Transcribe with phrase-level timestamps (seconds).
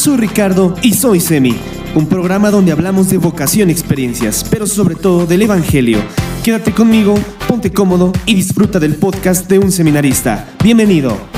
[0.00, 1.54] Soy Ricardo y soy Semi,
[1.94, 5.98] un programa donde hablamos de vocación experiencias, pero sobre todo del Evangelio.
[6.42, 10.54] Quédate conmigo, ponte cómodo y disfruta del podcast de un seminarista.
[10.64, 11.29] Bienvenido.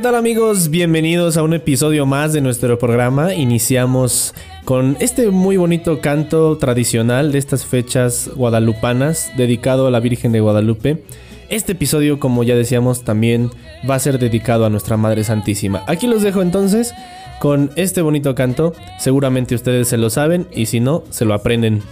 [0.00, 0.70] ¿Qué tal amigos?
[0.70, 3.34] Bienvenidos a un episodio más de nuestro programa.
[3.34, 4.34] Iniciamos
[4.64, 10.40] con este muy bonito canto tradicional de estas fechas guadalupanas dedicado a la Virgen de
[10.40, 11.04] Guadalupe.
[11.50, 13.50] Este episodio, como ya decíamos, también
[13.88, 15.84] va a ser dedicado a nuestra Madre Santísima.
[15.86, 16.94] Aquí los dejo entonces
[17.38, 18.72] con este bonito canto.
[18.98, 21.82] Seguramente ustedes se lo saben y si no, se lo aprenden.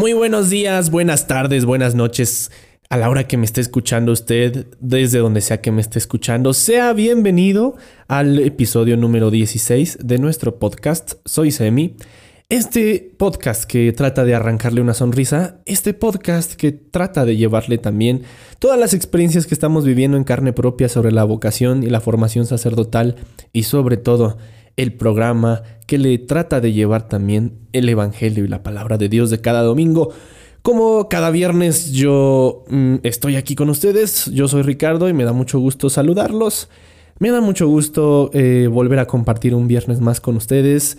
[0.00, 2.50] Muy buenos días, buenas tardes, buenas noches.
[2.88, 6.54] A la hora que me esté escuchando usted, desde donde sea que me esté escuchando,
[6.54, 7.76] sea bienvenido
[8.08, 11.16] al episodio número 16 de nuestro podcast.
[11.26, 11.96] Soy Semi.
[12.48, 18.22] Este podcast que trata de arrancarle una sonrisa, este podcast que trata de llevarle también
[18.58, 22.46] todas las experiencias que estamos viviendo en carne propia sobre la vocación y la formación
[22.46, 23.16] sacerdotal
[23.52, 24.38] y sobre todo
[24.76, 29.30] el programa que le trata de llevar también el Evangelio y la palabra de Dios
[29.30, 30.10] de cada domingo.
[30.62, 35.32] Como cada viernes yo mm, estoy aquí con ustedes, yo soy Ricardo y me da
[35.32, 36.68] mucho gusto saludarlos.
[37.18, 40.96] Me da mucho gusto eh, volver a compartir un viernes más con ustedes.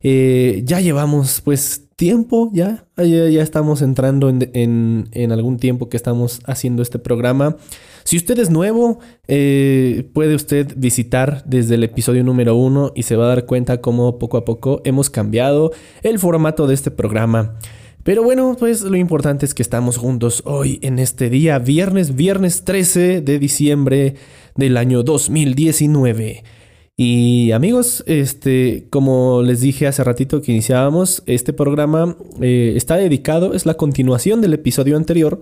[0.00, 5.96] Eh, ya llevamos pues tiempo, ya, ya, estamos entrando en, en- en algún tiempo que
[5.96, 7.56] estamos haciendo este programa.
[8.04, 8.98] Si usted es nuevo,
[9.28, 13.80] eh, puede usted visitar desde el episodio número uno y se va a dar cuenta
[13.80, 17.56] cómo poco a poco hemos cambiado el formato de este programa.
[18.02, 22.64] Pero bueno, pues lo importante es que estamos juntos hoy en este día, viernes, viernes
[22.64, 24.16] 13 de diciembre
[24.56, 26.42] del año 2019.
[26.96, 33.54] Y amigos, este, como les dije hace ratito que iniciábamos, este programa eh, está dedicado,
[33.54, 35.40] es la continuación del episodio anterior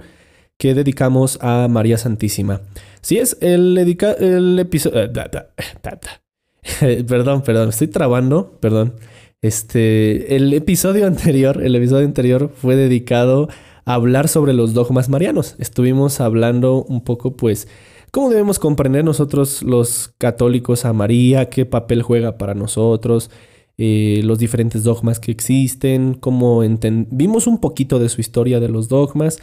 [0.60, 2.60] que dedicamos a María Santísima.
[3.00, 5.10] Sí, es el, episodio...
[7.08, 8.92] perdón, perdón, estoy trabando, perdón.
[9.40, 13.48] Este, el episodio anterior, el episodio anterior fue dedicado
[13.86, 15.56] a hablar sobre los dogmas marianos.
[15.58, 17.66] Estuvimos hablando un poco, pues,
[18.10, 23.30] cómo debemos comprender nosotros los católicos a María, qué papel juega para nosotros,
[23.78, 26.62] eh, los diferentes dogmas que existen, cómo
[27.10, 29.38] vimos un poquito de su historia de los dogmas.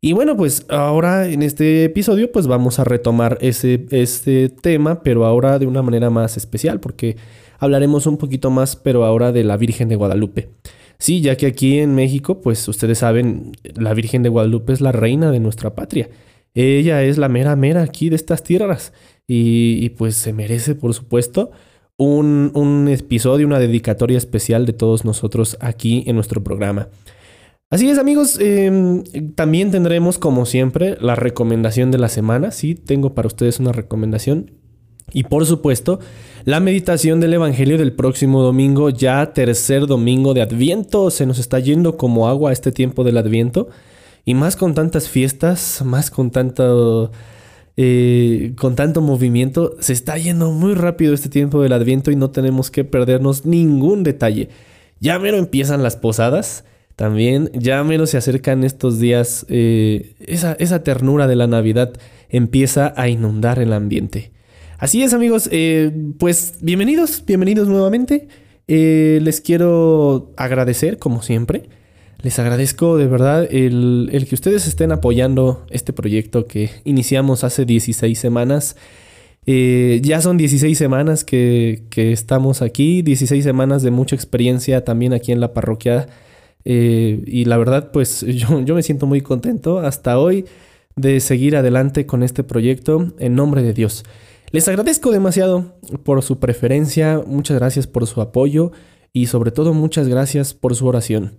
[0.00, 5.24] Y bueno, pues ahora en este episodio pues vamos a retomar ese, este tema, pero
[5.24, 7.16] ahora de una manera más especial, porque
[7.58, 10.50] hablaremos un poquito más, pero ahora de la Virgen de Guadalupe.
[10.98, 14.92] Sí, ya que aquí en México, pues ustedes saben, la Virgen de Guadalupe es la
[14.92, 16.08] reina de nuestra patria.
[16.54, 18.92] Ella es la mera mera aquí de estas tierras.
[19.28, 21.50] Y, pues se merece, por supuesto,
[21.98, 26.88] un, un episodio, una dedicatoria especial de todos nosotros aquí en nuestro programa.
[27.68, 28.38] Así es, amigos.
[28.40, 29.02] eh,
[29.34, 32.52] también tendremos, como siempre, la recomendación de la semana.
[32.52, 34.52] Sí, tengo para ustedes una recomendación.
[35.12, 35.98] Y por supuesto,
[36.44, 41.10] la meditación del Evangelio del próximo domingo, ya tercer domingo de Adviento.
[41.10, 43.68] Se nos está yendo como agua este tiempo del Adviento.
[44.24, 47.10] Y más con tantas fiestas, más con tanto,
[47.76, 52.30] eh, con tanto movimiento, se está yendo muy rápido este tiempo del Adviento y no
[52.30, 54.50] tenemos que perdernos ningún detalle.
[55.00, 56.64] Ya mero empiezan las posadas.
[56.96, 57.50] También.
[57.54, 59.46] Ya menos se acercan estos días.
[59.48, 61.92] eh, esa, esa ternura de la Navidad
[62.28, 64.32] empieza a inundar el ambiente.
[64.78, 65.48] Así es, amigos.
[65.52, 68.28] eh, pues bienvenidos, bienvenidos nuevamente.
[68.66, 71.68] Eh, les quiero agradecer, como siempre.
[72.22, 77.64] Les agradezco de verdad el, el que ustedes estén apoyando este proyecto que iniciamos hace
[77.66, 78.76] 16 semanas.
[79.46, 85.30] Ya son 16 semanas que, que estamos aquí, 16 semanas de mucha experiencia también aquí
[85.30, 86.08] en la parroquia.
[86.68, 90.44] Eh, y la verdad, pues yo, yo me siento muy contento hasta hoy
[90.96, 94.04] de seguir adelante con este proyecto en nombre de Dios.
[94.50, 98.72] Les agradezco demasiado por su preferencia, muchas gracias por su apoyo
[99.12, 101.36] y sobre todo muchas gracias por su oración.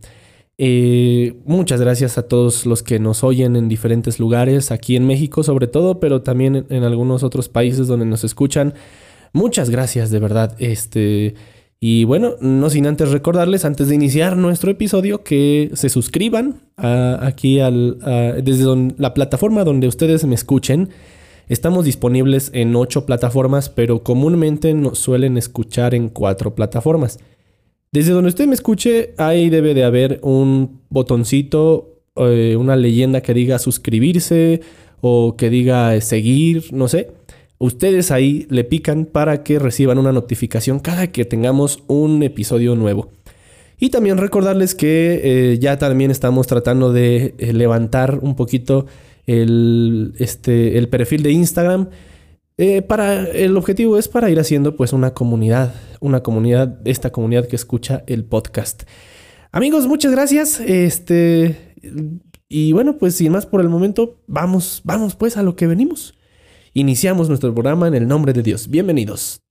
[0.59, 5.43] Eh, muchas gracias a todos los que nos oyen en diferentes lugares, aquí en México
[5.43, 8.73] sobre todo, pero también en, algunos otros países donde nos escuchan.
[9.33, 10.55] Muchas gracias de verdad.
[10.57, 11.35] Este,
[11.79, 17.59] y bueno, no sin antes recordarles, antes de iniciar nuestro episodio, que se suscriban aquí
[17.59, 17.99] al,
[18.43, 18.65] desde
[18.97, 20.89] la plataforma donde ustedes me escuchen.
[21.49, 27.19] Estamos disponibles en ocho plataformas, pero comúnmente nos suelen escuchar en cuatro plataformas.
[27.91, 33.33] Desde donde usted me escuche, ahí debe de haber un botoncito, eh, una leyenda que
[33.33, 34.61] diga suscribirse
[34.99, 37.11] o que diga seguir, no sé.
[37.59, 43.11] Ustedes ahí le pican para que reciban una notificación cada que tengamos un episodio nuevo.
[43.79, 48.87] Y también recordarles que eh, ya también estamos tratando de eh, levantar un poquito
[49.27, 51.89] el, este, el perfil de Instagram.
[52.57, 57.47] Eh, para, el objetivo es para ir haciendo pues una comunidad, una comunidad, esta comunidad
[57.47, 58.83] que escucha el podcast.
[59.51, 60.59] Amigos, muchas gracias.
[60.59, 61.55] Este,
[62.49, 66.16] y bueno, pues sin más por el momento, vamos, vamos pues a lo que venimos.
[66.77, 68.67] Iniciamos nuestro programa en el nombre de Dios.
[68.69, 69.46] Bienvenidos.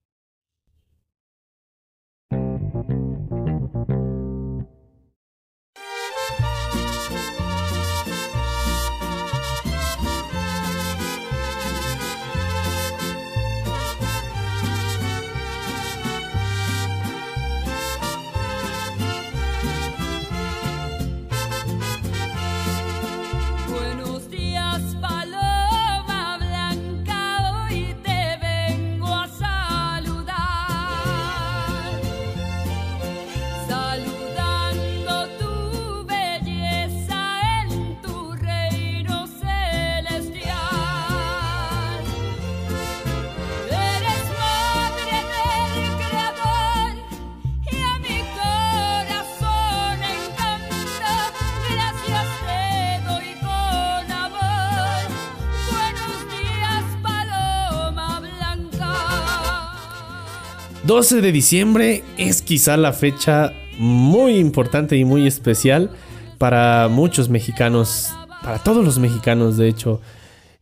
[60.86, 65.90] 12 de diciembre es quizá la fecha muy importante y muy especial
[66.38, 68.12] para muchos mexicanos,
[68.42, 70.00] para todos los mexicanos de hecho.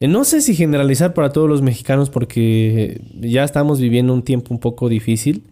[0.00, 4.55] Eh, No sé si generalizar para todos los mexicanos porque ya estamos viviendo un tiempo
[4.55, 5.44] un poco difícil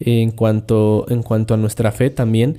[0.00, 2.58] en cuanto, en cuanto a nuestra fe también.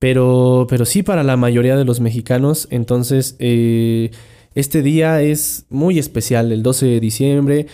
[0.00, 2.66] Pero, pero sí para la mayoría de los mexicanos.
[2.72, 4.10] Entonces, eh,
[4.56, 7.66] este día es muy especial, el 12 de diciembre.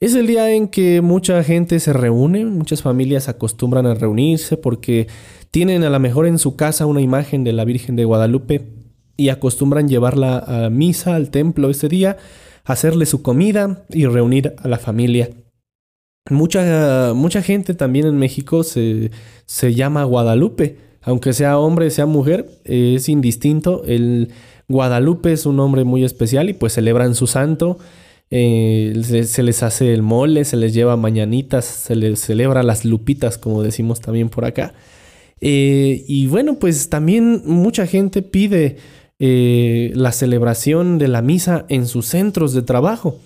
[0.00, 5.08] Es el día en que mucha gente se reúne, muchas familias acostumbran a reunirse porque
[5.50, 8.62] tienen a lo mejor en su casa una imagen de la Virgen de Guadalupe
[9.18, 12.16] y acostumbran llevarla a misa, al templo ese día,
[12.64, 15.28] hacerle su comida y reunir a la familia.
[16.30, 19.10] Mucha, mucha gente también en México se,
[19.44, 20.78] se llama Guadalupe.
[21.02, 23.84] Aunque sea hombre, sea mujer, es indistinto.
[23.84, 24.32] El
[24.66, 27.76] Guadalupe es un nombre muy especial y pues celebran su santo.
[28.32, 33.38] Eh, se, les hace el mole, se les lleva mañanitas, se les celebra las lupitas,
[33.38, 34.72] como decimos también por acá.
[35.40, 38.76] Eh, y bueno, pues también mucha gente pide
[39.18, 43.18] eh, la celebración de la misa en sus centros de trabajo.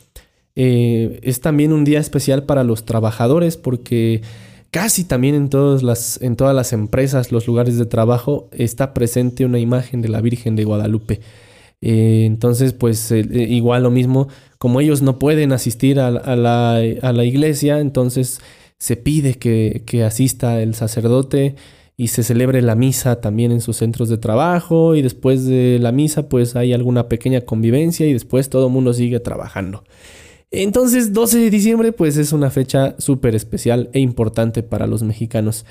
[0.57, 4.23] Es también un día especial para los trabajadores porque
[4.71, 9.45] casi también en todas las, en todas las empresas, los lugares de trabajo, está presente
[9.45, 11.21] una imagen de la Virgen de Guadalupe.
[11.87, 17.25] Eh, entonces, pues eh, eh, igual lo mismo, como ellos no pueden asistir a, la-
[17.27, 18.41] iglesia, entonces
[18.79, 21.57] se pide que, que asista el sacerdote
[21.99, 25.93] y se celebre la misa también en sus centros de trabajo y después de la
[25.93, 29.85] misa pues hay alguna pequeña convivencia y después todo el mundo sigue trabajando.
[30.51, 35.67] Entonces 12 de diciembre pues es una fecha súper especial e importante para los mexicanos.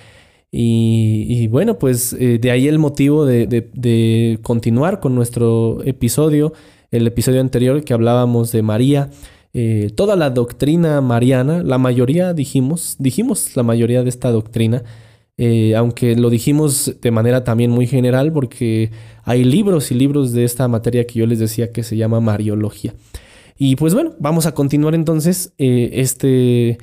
[0.55, 6.53] Y, bueno, pues eh, de ahí el motivo de, continuar con nuestro episodio,
[6.91, 9.09] el episodio anterior que hablábamos de María,
[9.55, 14.83] eh, toda la doctrina mariana, la mayoría dijimos, dijimos la mayoría de esta doctrina,
[15.35, 18.91] Eh, aunque lo dijimos de manera también muy general porque
[19.23, 22.93] hay libros y libros de esta materia que yo les decía que se llama Mariología.
[23.57, 26.77] Y pues bueno, vamos a continuar entonces este,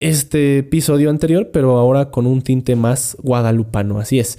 [0.00, 4.38] este episodio anterior, pero ahora con un tinte más guadalupano, así es.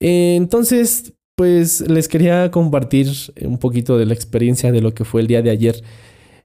[0.00, 3.08] Eh, entonces, pues les quería compartir
[3.42, 5.82] un poquito de la experiencia de lo que fue el día de ayer.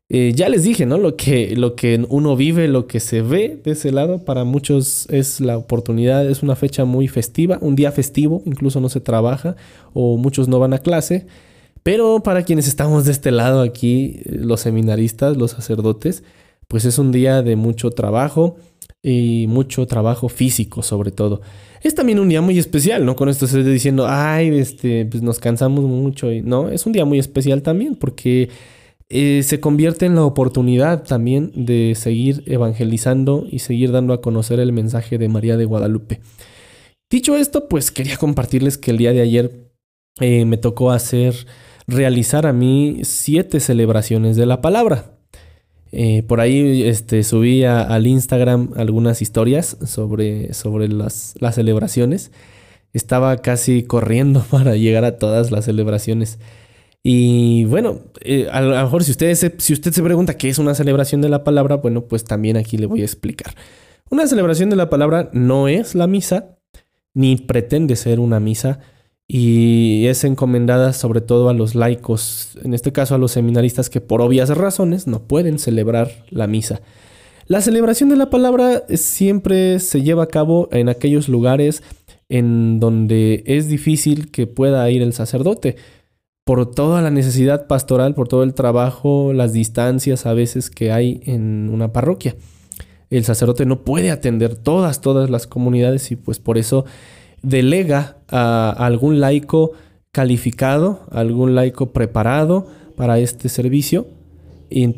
[0.10, 0.98] Eh, ya les dije, ¿no?
[0.98, 5.08] Lo que, lo que uno vive, lo que se ve de ese lado, para muchos
[5.10, 9.56] es la oportunidad, es una fecha muy festiva, un día festivo, incluso no se trabaja
[9.94, 11.26] o muchos no van a clase.
[11.82, 16.24] Pero para quienes estamos de este lado aquí, eh, los seminaristas, los sacerdotes,
[16.74, 18.56] pues es un día de mucho trabajo
[19.04, 21.42] y mucho trabajo físico sobre todo.
[21.84, 23.16] Es también un día muy especial, ¿no?
[23.16, 27.20] Con esto se diciendo, ay, este, pues nos cansamos mucho no, es un día muy
[27.20, 28.50] especial también porque
[29.10, 34.60] eh, se convierte en la oportunidad también de seguir evangelizando y seguir dando a conocer
[34.60, 36.22] el mensaje de María de Guadalupe.
[37.08, 39.70] Dicho esto, pues quería compartirles que el día de ayer
[40.20, 41.36] eh, me tocó hacer
[41.86, 45.14] realizar a mí siete celebraciones de la palabra.
[45.96, 52.32] Eh, por ahí este, subí al Instagram algunas historias sobre, sobre las, las, celebraciones.
[52.94, 56.40] Estaba casi corriendo para llegar a todas las celebraciones.
[57.04, 61.22] Y bueno, eh, a lo mejor si si usted se pregunta qué es una celebración
[61.22, 63.54] de la palabra, bueno, pues también aquí le voy a explicar.
[64.10, 66.58] Una celebración de la palabra no es la misa,
[67.14, 68.80] ni pretende ser una misa,
[69.28, 74.02] y es encomendada sobre todo a los laicos, en este caso a los seminaristas que
[74.02, 76.82] por obvias razones no pueden celebrar la misa.
[77.48, 81.84] La celebración de la palabra siempre se lleva a cabo en aquellos lugares
[82.30, 85.76] en donde es difícil que pueda ir el sacerdote,
[86.46, 91.22] por toda la necesidad pastoral, por todo el trabajo, las distancias a veces que hay
[91.26, 92.36] en una parroquia.
[93.10, 96.86] El sacerdote no puede atender todas, todas las comunidades y pues por eso
[97.44, 99.74] delega a algún laico
[100.12, 104.08] calificado, algún laico preparado para este servicio.
[104.70, 104.96] Y,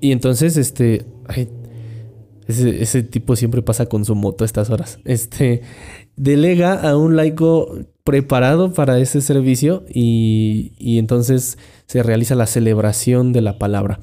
[0.00, 1.04] entonces, este,
[2.46, 4.98] ese, tipo siempre pasa con su moto a estas horas.
[5.04, 5.60] Este,
[6.16, 13.32] delega a un laico preparado para ese servicio y, y entonces se realiza la celebración
[13.32, 14.00] de la palabra.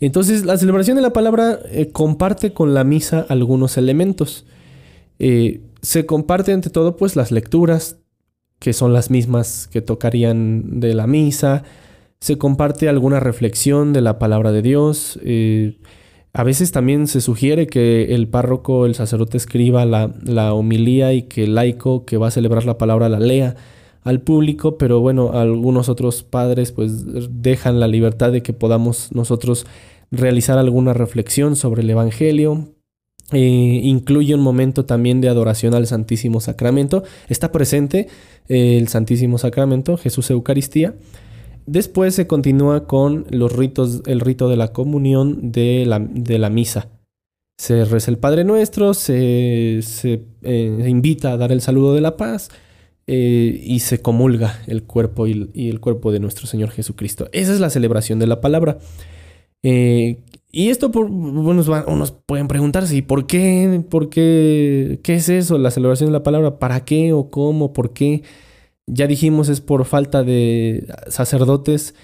[0.00, 4.44] Entonces, la celebración de la palabra eh, comparte con la misa algunos elementos.
[5.18, 8.00] Eh, se comparte ante todo pues las lecturas,
[8.58, 11.62] que son las mismas que tocarían de la misa,
[12.18, 15.78] se comparte alguna reflexión de la palabra de Dios, eh,
[16.32, 21.22] a veces también se sugiere que el párroco, el sacerdote escriba la, la, homilía y
[21.22, 23.54] que el laico que va a celebrar la palabra la lea
[24.02, 29.66] al público, pero bueno, algunos otros padres pues dejan la libertad de que podamos nosotros
[30.10, 32.75] realizar alguna reflexión sobre el Evangelio,
[33.32, 37.02] eh, incluye un momento también de adoración al Santísimo Sacramento.
[37.28, 38.06] Está presente
[38.48, 40.94] eh, el Santísimo Sacramento, Jesús Eucaristía.
[41.66, 46.50] Después se continúa con los ritos, el rito de la comunión de la, de la
[46.50, 46.88] misa.
[47.58, 52.16] Se reza el Padre Nuestro, se, se eh, invita a dar el saludo de la
[52.16, 52.50] paz
[53.08, 57.28] y se comulga el cuerpo y, el cuerpo de nuestro Señor Jesucristo.
[57.30, 58.78] Esa es la celebración de la palabra.
[60.50, 63.84] Y esto, por, bueno, unos pueden preguntarse, ¿y por qué?
[63.90, 65.00] ¿Por qué?
[65.02, 65.58] ¿Qué es eso?
[65.58, 67.72] La celebración de la palabra, ¿para qué o cómo?
[67.72, 68.22] ¿Por qué?
[68.86, 71.94] Ya dijimos, es por falta de sacerdotes,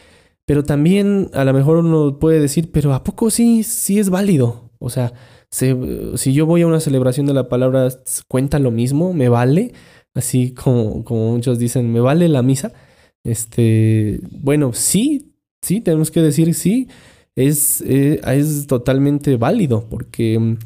[0.45, 4.71] pero también a lo mejor uno puede decir, pero ¿a poco sí, sí es válido?
[4.79, 5.13] O sea,
[5.51, 7.89] si yo voy a una celebración de la palabra,
[8.29, 9.15] ¿cuenta lo mismo?
[9.15, 9.73] ¿Me vale?
[10.15, 12.73] Así como, como muchos dicen, ¿me vale la misa?
[13.25, 16.89] Este, bueno, sí, sí, tenemos que decir sí
[17.37, 20.57] es, eh, es totalmente válido porque mm,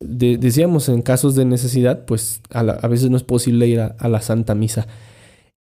[0.00, 4.54] decíamos en casos de necesidad, pues a, veces no es posible ir a, la Santa
[4.54, 4.86] Misa.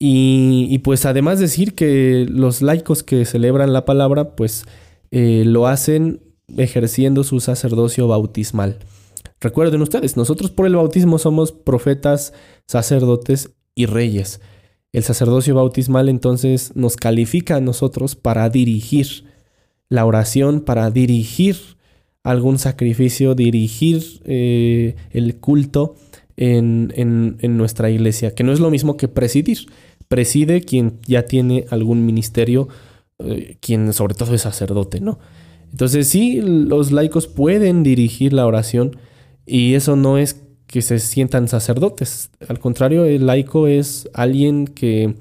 [0.01, 4.63] Y, pues además decir que los laicos que celebran la palabra, pues
[5.11, 6.21] eh, lo hacen
[6.57, 8.79] ejerciendo su sacerdocio bautismal.
[9.41, 12.33] Recuerden ustedes, nosotros por el bautismo somos profetas,
[12.65, 14.39] sacerdotes y reyes.
[14.93, 19.25] El sacerdocio bautismal entonces nos califica a nosotros para dirigir
[19.89, 21.57] la oración para dirigir
[22.23, 25.95] algún sacrificio, dirigir eh, el culto
[26.37, 29.67] en, en, nuestra iglesia, que no es lo mismo que presidir.
[30.07, 32.69] Preside quien ya tiene algún ministerio,
[33.19, 35.19] eh, quien sobre todo es sacerdote, ¿no?
[35.71, 38.97] Entonces sí, los laicos pueden dirigir la oración
[39.45, 42.29] y eso no es que se sientan sacerdotes.
[42.47, 45.15] Al contrario, el laico es alguien que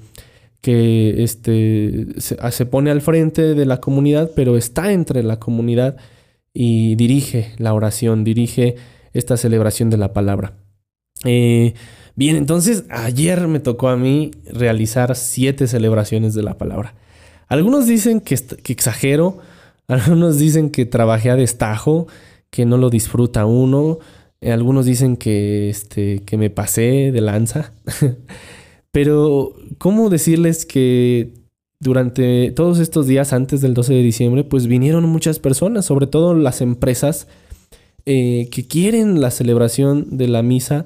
[0.61, 5.97] que este, se, pone al frente de la comunidad, pero está entre la comunidad
[6.53, 8.75] y dirige la oración, dirige
[9.13, 10.53] esta celebración de la palabra.
[11.23, 11.73] Eh,
[12.15, 16.95] bien, entonces ayer me tocó a mí realizar siete celebraciones de la palabra.
[17.47, 19.37] Algunos dicen que, que exagero,
[19.87, 22.07] algunos dicen que trabajé a destajo,
[22.49, 23.99] que no lo disfruta uno,
[24.41, 27.71] algunos dicen que, este, que me pasé de lanza.
[28.91, 31.33] Pero, ¿cómo decirles que
[31.79, 36.33] durante todos estos días antes del 12 de diciembre, pues vinieron muchas personas, sobre todo
[36.33, 37.27] las empresas
[38.05, 40.85] eh, que quieren la celebración de la misa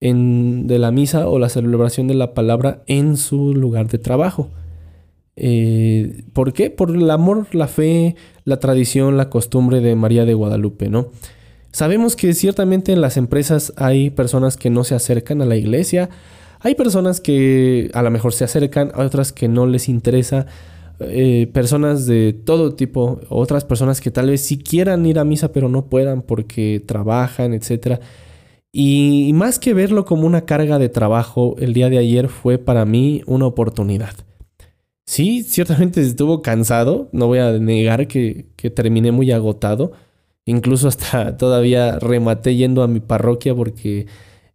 [0.00, 4.50] en, de la misa o la celebración de la palabra en su lugar de trabajo.
[5.36, 6.70] Eh, ¿Por qué?
[6.70, 11.10] Por el amor, la fe, la tradición, la costumbre de María de Guadalupe, ¿no?
[11.72, 16.08] Sabemos que ciertamente en las empresas hay personas que no se acercan a la iglesia,
[16.64, 20.46] hay personas que a lo mejor se acercan, hay otras que no les interesa,
[20.98, 25.52] eh, personas de todo tipo, otras personas que tal vez sí quieran ir a misa
[25.52, 28.00] pero no puedan porque trabajan, etc.
[28.72, 32.86] Y más que verlo como una carga de trabajo, el día de ayer fue para
[32.86, 34.14] mí una oportunidad.
[35.04, 39.92] Sí, ciertamente estuvo cansado, no voy a negar que, que terminé muy agotado,
[40.46, 44.06] incluso hasta todavía rematé yendo a mi parroquia porque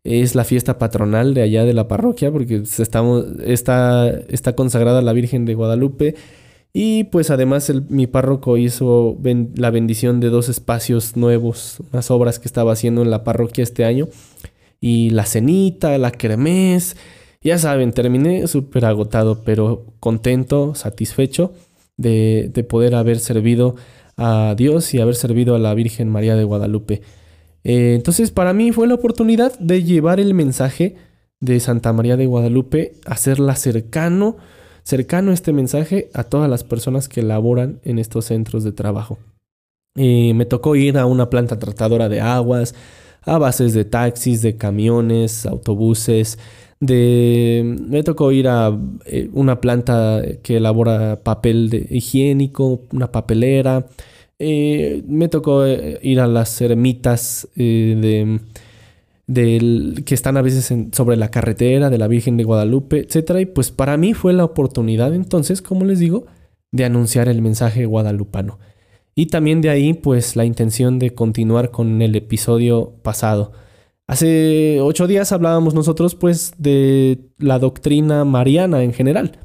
[0.10, 5.14] es la fiesta patronal de allá de la parroquia, porque estamos, está, está consagrada la
[5.14, 6.16] Virgen de Guadalupe.
[6.74, 9.18] Y pues además mi párroco hizo
[9.56, 13.86] la bendición de dos espacios nuevos, unas obras que estaba haciendo en la parroquia este
[13.86, 14.08] año.
[14.82, 16.96] Y la cenita, la kermés.
[17.44, 21.54] Ya saben, terminé súper agotado, pero contento, satisfecho
[21.98, 23.76] de, de poder haber servido
[24.18, 27.02] a Dios y haber servido a la Virgen María de Guadalupe.
[27.64, 30.96] Eh, entonces para mí fue la oportunidad de llevar el mensaje
[31.40, 34.38] de Santa María de Guadalupe, hacerla cercano,
[34.84, 39.20] cercano este mensaje a todas las personas que laboran en estos centros de trabajo.
[39.96, 42.76] Eh, me tocó ir a una planta tratadora de aguas,
[43.22, 46.38] a bases de taxis, de camiones, autobuses,
[46.80, 53.88] de me tocó ir a eh, una planta que elabora papel higiénico, una papelera,
[54.40, 58.40] eh, me tocó eh, ir a las ermitas eh,
[59.28, 63.42] de, que están a veces sobre la carretera de la Virgen de Guadalupe, etc.
[63.42, 66.26] Y pues para mí fue la oportunidad entonces, como les digo,
[66.72, 68.60] de anunciar el mensaje guadalupano.
[69.14, 73.52] Y también de ahí pues la intención de continuar con el episodio pasado.
[74.08, 79.40] Hace ocho días hablábamos nosotros pues de la doctrina mariana en general.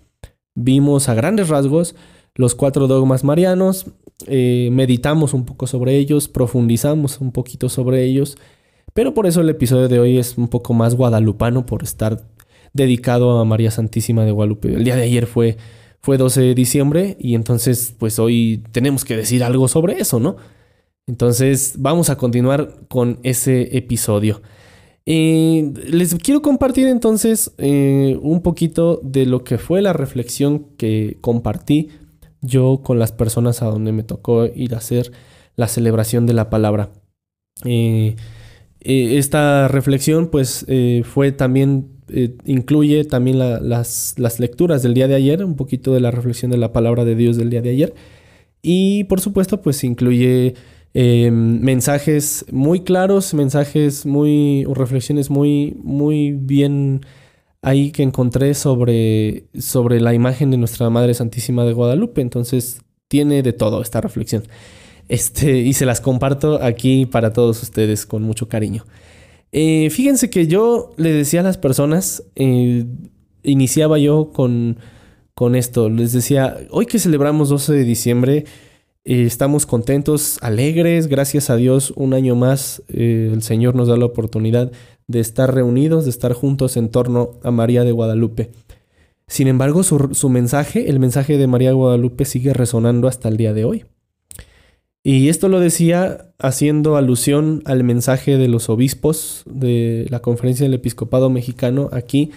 [0.54, 1.96] Vimos a grandes rasgos
[2.34, 3.86] los cuatro dogmas marianos,
[4.26, 8.36] eh, meditamos un poco sobre ellos, profundizamos un poquito sobre ellos,
[8.92, 12.22] pero por eso el episodio de hoy es un poco más guadalupano por estar
[12.72, 14.68] dedicado a María Santísima de Guadalupe.
[14.68, 15.56] El día de ayer fue,
[16.00, 20.36] fue 12 de diciembre y entonces pues hoy tenemos que decir algo sobre eso, ¿no?
[21.06, 24.42] Entonces vamos a continuar con ese episodio.
[25.06, 31.18] Eh, les quiero compartir entonces eh, un poquito de lo que fue la reflexión que
[31.20, 31.90] compartí
[32.44, 35.12] yo con las personas a donde me tocó ir a hacer
[35.56, 36.90] la celebración de la palabra.
[37.64, 38.16] Eh,
[38.80, 41.88] eh, esta reflexión pues eh, fue también,
[42.44, 46.58] incluye también las, las, lecturas del día de ayer, un poquito de la reflexión de
[46.58, 47.94] la palabra de Dios del día de ayer.
[48.62, 50.54] Y por supuesto pues incluye
[50.94, 57.00] mensajes muy claros, mensajes muy, o reflexiones muy, muy bien
[57.64, 62.20] ahí que encontré sobre, sobre la imagen de nuestra Madre Santísima de Guadalupe.
[62.20, 64.44] Entonces tiene de todo esta reflexión.
[65.08, 68.84] Este, y se las comparto aquí para todos ustedes con mucho cariño.
[69.52, 72.84] Eh, fíjense que yo le decía a las personas, eh,
[73.42, 74.78] iniciaba yo con,
[75.34, 78.44] con esto, les decía, hoy que celebramos 12 de diciembre,
[79.04, 84.06] eh, estamos contentos, alegres, gracias a Dios, un año más el Señor nos da la
[84.06, 84.72] oportunidad
[85.06, 88.50] de estar reunidos, de estar juntos en torno a María de Guadalupe.
[89.26, 93.54] Sin embargo, su, mensaje, el mensaje de María de Guadalupe, sigue resonando hasta el día
[93.54, 93.84] de hoy.
[95.02, 100.74] Y esto lo decía haciendo alusión al mensaje de los obispos de la Conferencia del
[100.74, 102.30] Episcopado Mexicano aquí,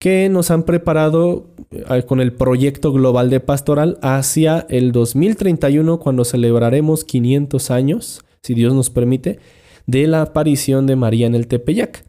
[0.00, 6.24] que nos han preparado eh, con el proyecto global de pastoral hacia el 2031, cuando
[6.24, 9.38] celebraremos 500 años, si Dios nos permite,
[9.86, 12.06] de la aparición de María en el Tepeyac.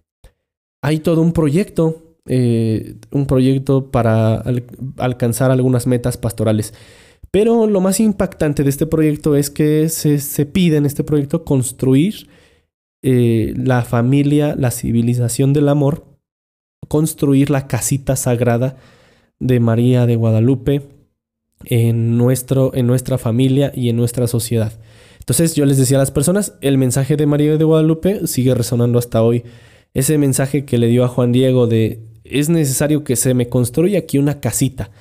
[0.82, 4.42] Hay todo un proyecto, eh, un proyecto para
[4.98, 6.74] alcanzar algunas metas pastorales.
[7.30, 12.30] Pero lo más impactante de este proyecto es que se, pide en este proyecto construir
[13.04, 16.11] eh, la familia, la civilización del amor,
[16.92, 18.76] construir la casita sagrada
[19.40, 20.82] de María de Guadalupe
[21.64, 24.74] en, nuestro, en nuestra familia y en nuestra sociedad.
[25.18, 29.00] Entonces yo les decía a las personas, el mensaje de María de Guadalupe sigue resonando
[29.00, 29.46] hasta hoy
[29.94, 34.00] Ese mensaje que le dio a Juan Diego de es necesario que se me construya
[34.00, 34.92] aquí una casita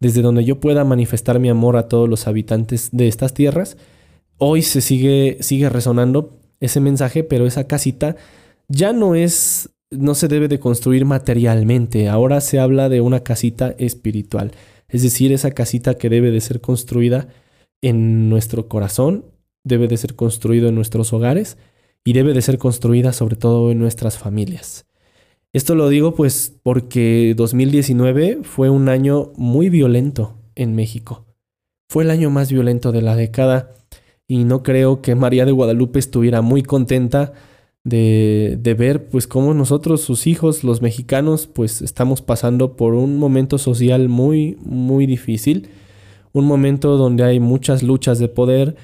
[0.00, 3.78] desde donde yo pueda manifestar mi amor a todos los habitantes de estas tierras.
[4.36, 8.16] Hoy se sigue, sigue resonando ese mensaje, pero esa casita
[8.68, 12.08] ya no es, no se debe de construir materialmente.
[12.08, 14.52] Ahora se habla de una casita espiritual.
[14.88, 17.28] Es decir, esa casita que debe de ser construida
[17.82, 19.24] en nuestro corazón,
[19.64, 21.58] debe de ser construido en nuestros hogares
[22.04, 24.86] y debe de ser construida sobre todo en nuestras familias.
[25.52, 31.26] Esto lo digo pues porque 2019 fue un año muy violento en México.
[31.88, 33.74] Fue el año más violento de la década
[34.26, 37.32] y no creo que María de Guadalupe estuviera muy contenta
[37.84, 43.16] de, de, ver pues cómo nosotros, sus hijos, los mexicanos, pues estamos pasando por un
[43.16, 45.68] momento social muy, muy difícil,
[46.32, 48.76] un momento donde hay muchas luchas de poder,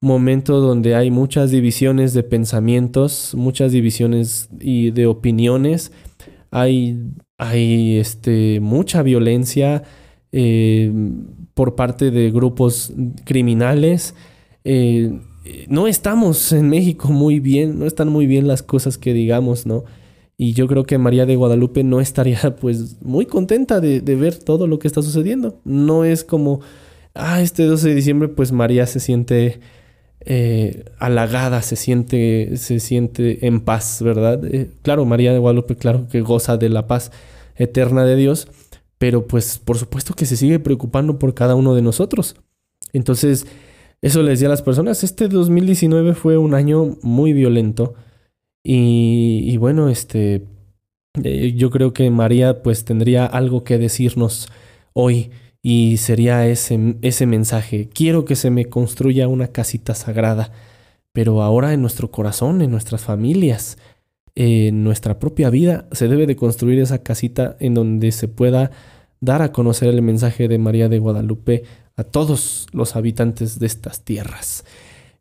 [0.00, 5.92] momento donde hay muchas divisiones de pensamientos, muchas divisiones y de opiniones,
[6.50, 6.98] hay,
[7.38, 9.82] hay este, mucha violencia
[10.30, 10.92] eh,
[11.54, 12.92] por parte de grupos
[13.24, 14.14] criminales.
[14.64, 15.20] Eh,
[15.68, 19.84] no estamos en México muy bien, no están muy bien las cosas que digamos, ¿no?
[20.36, 24.36] Y yo creo que María de Guadalupe no estaría pues muy contenta de, de ver
[24.36, 25.60] todo lo que está sucediendo.
[25.64, 26.60] No es como,
[27.14, 29.60] ah, este 12 de diciembre pues María se siente
[30.26, 34.42] eh, halagada, se siente, se siente en paz, ¿verdad?
[34.46, 37.12] Eh, claro, María de Guadalupe, claro que goza de la paz
[37.56, 38.48] eterna de Dios,
[38.96, 42.36] pero pues por supuesto que se sigue preocupando por cada uno de nosotros.
[42.94, 43.46] Entonces,
[44.04, 47.94] eso le decía a las personas, este 2019 fue un año muy violento
[48.62, 50.44] y, bueno, este,
[51.22, 54.50] eh, yo creo que María pues tendría algo que decirnos
[54.92, 55.30] hoy
[55.62, 57.88] y sería ese, ese mensaje.
[57.88, 60.52] Quiero que se me construya una casita sagrada,
[61.14, 63.78] pero ahora en nuestro corazón, en nuestras familias,
[64.34, 68.70] en nuestra propia vida, se debe de construir esa casita en donde se pueda
[69.22, 71.62] dar a conocer el mensaje de María de Guadalupe
[71.96, 74.64] a todos los habitantes de estas tierras.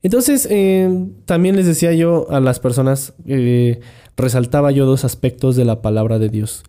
[0.02, 0.90] Entonces, eh,
[1.26, 3.80] también les decía yo a las personas, eh,
[4.18, 6.64] resaltaba yo dos aspectos de la palabra de Dios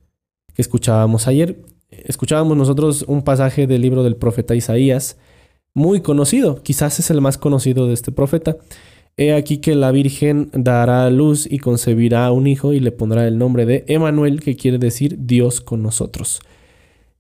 [0.55, 1.65] que escuchábamos ayer
[2.05, 5.19] escuchábamos nosotros un pasaje del libro del profeta Isaías,
[5.73, 8.57] muy conocido, quizás es el más conocido de este profeta.
[9.17, 13.39] He aquí que la Virgen dará luz y concebirá un hijo y le pondrá el
[13.39, 16.41] nombre de Emanuel, que quiere decir Dios con nosotros.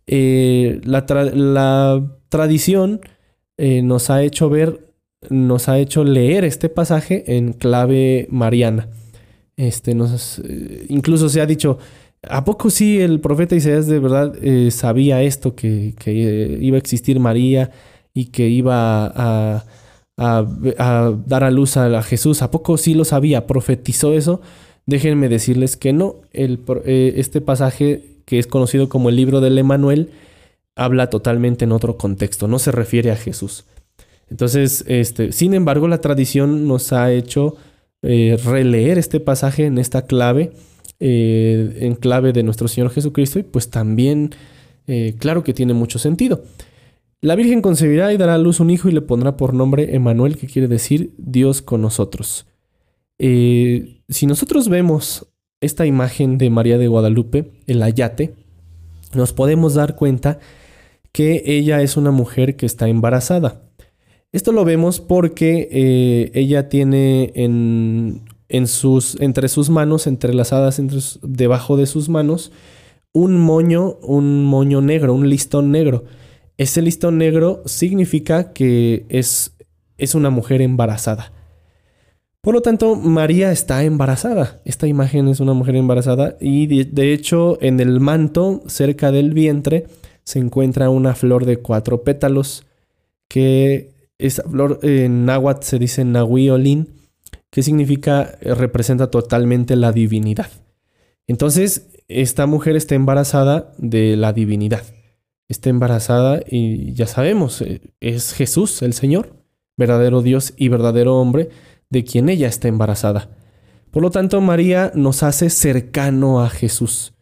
[0.07, 3.01] Eh, la, tradición
[3.59, 4.88] eh, nos ha hecho ver,
[5.31, 8.88] nos ha hecho leer este pasaje en clave mariana.
[9.57, 11.79] Este, nos, eh, incluso se ha dicho,
[12.29, 15.94] ¿A poco sí el profeta Isaías de verdad eh, sabía esto, que,
[16.61, 17.70] iba a existir María
[18.12, 19.64] y que iba a,
[20.16, 22.42] dar a luz a, Jesús?
[22.42, 23.47] ¿A poco sí lo sabía?
[23.47, 24.40] ¿Profetizó eso?
[24.87, 26.16] Déjenme decirles que no.
[26.33, 30.11] Este pasaje, que es conocido como el libro del Emanuel,
[30.77, 33.65] habla totalmente en otro contexto, no se refiere a Jesús.
[34.31, 37.57] Entonces, este, sin embargo, la tradición nos ha hecho
[38.03, 40.53] releer este pasaje en esta clave
[41.01, 44.31] eh, en clave de nuestro Señor Jesucristo y pues también,
[44.87, 46.45] eh, claro que tiene mucho sentido.
[47.21, 50.37] La Virgen concebirá y dará a luz un hijo y le pondrá por nombre Emanuel,
[50.37, 52.47] que quiere decir Dios con nosotros.
[53.19, 55.27] Eh, si nosotros vemos
[55.61, 58.35] esta imagen de María de Guadalupe, el ayate,
[59.15, 60.39] nos podemos dar cuenta
[61.14, 63.62] que ella es una mujer que está embarazada.
[64.33, 72.09] Esto lo vemos porque ella tiene en entre sus manos, entrelazadas entre, debajo de sus
[72.09, 72.50] manos,
[73.12, 76.05] un moño, un moño negro, un listón negro.
[76.59, 79.55] Ese listón negro significa que es,
[79.98, 81.33] es una mujer embarazada.
[82.40, 84.61] Por lo tanto, María está embarazada.
[84.64, 89.87] Esta imagen es una mujer embarazada y de, hecho en el manto, cerca del vientre,
[90.25, 92.67] se encuentra una flor de cuatro pétalos
[93.29, 96.95] que esa flor en náhuatl se dice nahuiolín
[97.55, 98.37] ¿Qué significa?
[98.41, 100.49] Eh, representa totalmente la divinidad.
[101.29, 104.83] Entonces, esta mujer está embarazada de la divinidad.
[105.49, 109.37] Está embarazada y ya sabemos, eh, es Jesús el Señor,
[109.77, 111.51] verdadero Dios y verdadero hombre,
[111.91, 113.31] de quien ella está embarazada.
[113.93, 117.13] Por lo tanto, María nos hace cercano a Jesús.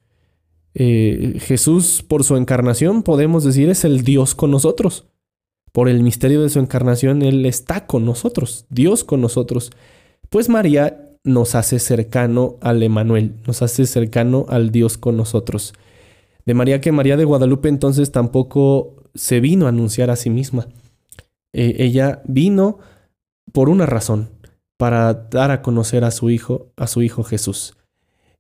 [0.75, 5.07] Eh, Jesús, por su encarnación, podemos decir, es el Dios con nosotros.
[5.73, 9.71] Por el misterio de su encarnación, Él está con nosotros, Dios con nosotros.
[10.29, 15.73] Pues María nos hace cercano al Emanuel, nos hace cercano al Dios con nosotros.
[16.45, 20.69] De María que María de Guadalupe entonces tampoco se vino a anunciar a sí misma.
[21.53, 22.79] Eh, ella vino
[23.53, 24.31] por una razón,
[24.77, 27.77] para dar a conocer a su hijo, a su hijo Jesús.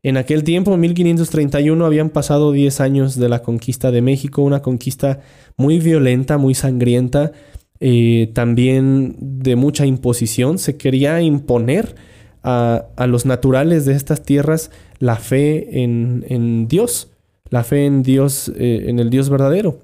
[0.04, 5.20] En aquel tiempo, 1531, habían pasado 10 años de la conquista de México, una conquista
[5.56, 7.30] muy violenta, muy sangrienta,
[7.78, 10.58] eh, también de mucha imposición.
[10.58, 11.94] Se quería imponer
[12.42, 17.10] a, los naturales de estas tierras la fe en, Dios,
[17.50, 19.78] la fe en Dios, eh, en el Dios verdadero.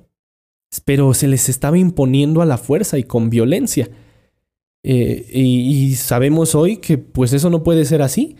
[0.84, 3.88] Pero se les estaba imponiendo a la fuerza y con violencia.
[4.82, 8.36] Eh, y, sabemos hoy que pues eso no puede ser así.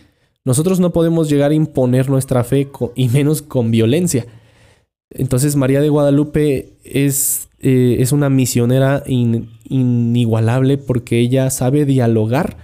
[0.48, 4.24] Nosotros no podemos llegar a imponer nuestra fe y menos con violencia.
[5.10, 12.56] Entonces María de Guadalupe es, eh, es una misionera inigualable porque ella sabe dialogar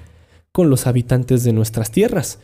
[0.51, 2.39] con los habitantes de nuestras tierras.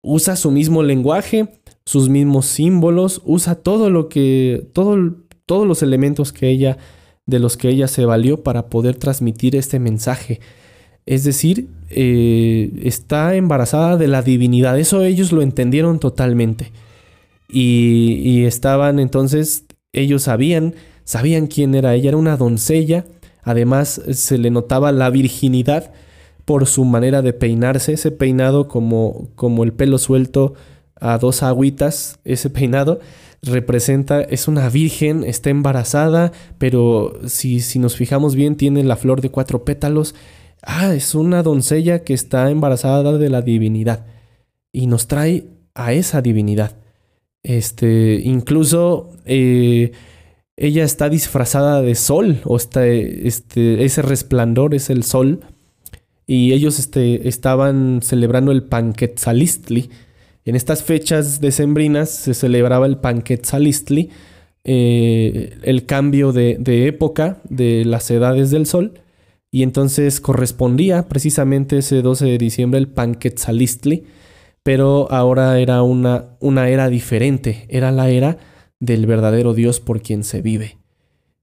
[0.00, 4.96] Usa su mismo lenguaje, sus mismos símbolos, usa todo lo que, todo,
[5.44, 6.78] todos los elementos que ella,
[7.26, 10.40] de los que ella se valió para poder transmitir este mensaje
[11.06, 14.78] es decir, eh, está embarazada de la divinidad.
[14.78, 16.72] Eso ellos lo entendieron totalmente.
[17.48, 22.10] Y, estaban entonces, ellos sabían, sabían quién era ella.
[22.10, 23.06] Era una doncella.
[23.42, 25.92] Además, se le notaba la virginidad
[26.44, 27.94] por su manera de peinarse.
[27.94, 30.54] Ese peinado como, como el pelo suelto
[31.00, 32.20] a dos agüitas.
[32.24, 33.00] Ese peinado
[33.42, 39.22] representa, es una virgen, está embarazada, pero si, si nos fijamos bien, tiene la flor
[39.22, 40.14] de cuatro pétalos
[40.62, 44.06] ah, es una doncella que está embarazada de la divinidad
[44.72, 45.44] y nos trae
[45.74, 46.76] a esa divinidad.
[47.42, 49.92] Este, incluso eh,
[50.56, 55.40] ella está disfrazada de sol, o está, este, ese resplandor es el sol,
[56.26, 59.90] y ellos este, estaban celebrando el Panquetzalistli.
[60.44, 64.10] En estas fechas decembrinas se celebraba el Panquetzalistli,
[64.64, 69.00] eh, el cambio de, de época de las edades del sol
[69.50, 74.04] y entonces correspondía precisamente ese 12 de diciembre el Panquetzalistli,
[74.62, 78.38] pero ahora era una, una era diferente, era la era
[78.78, 80.78] del verdadero Dios por quien se vive.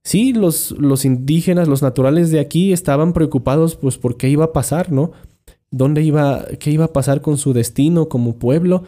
[0.04, 4.54] Sí, los, los indígenas, los naturales de aquí estaban preocupados pues por qué iba a
[4.54, 5.12] pasar, ¿no?
[5.70, 8.84] ¿Dónde iba, qué iba a pasar con su destino como pueblo?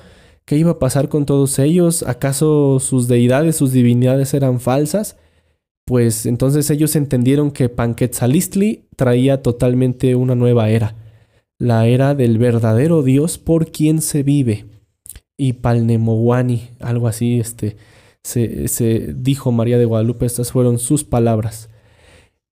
[0.46, 2.04] ¿Qué iba a pasar con todos ellos?
[2.04, 5.18] ¿Acaso sus deidades, sus divinidades eran falsas?
[5.90, 10.94] Pues entonces ellos entendieron que Panquetzalistli traía totalmente una nueva era,
[11.58, 14.68] la era del verdadero Dios por quien se vive.
[15.36, 17.76] Y Palnemowani, algo así, este,
[18.22, 21.72] se, dijo María de Guadalupe, estas fueron sus palabras.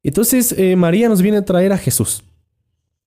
[0.02, 2.24] Entonces eh, María nos viene a traer a Jesús.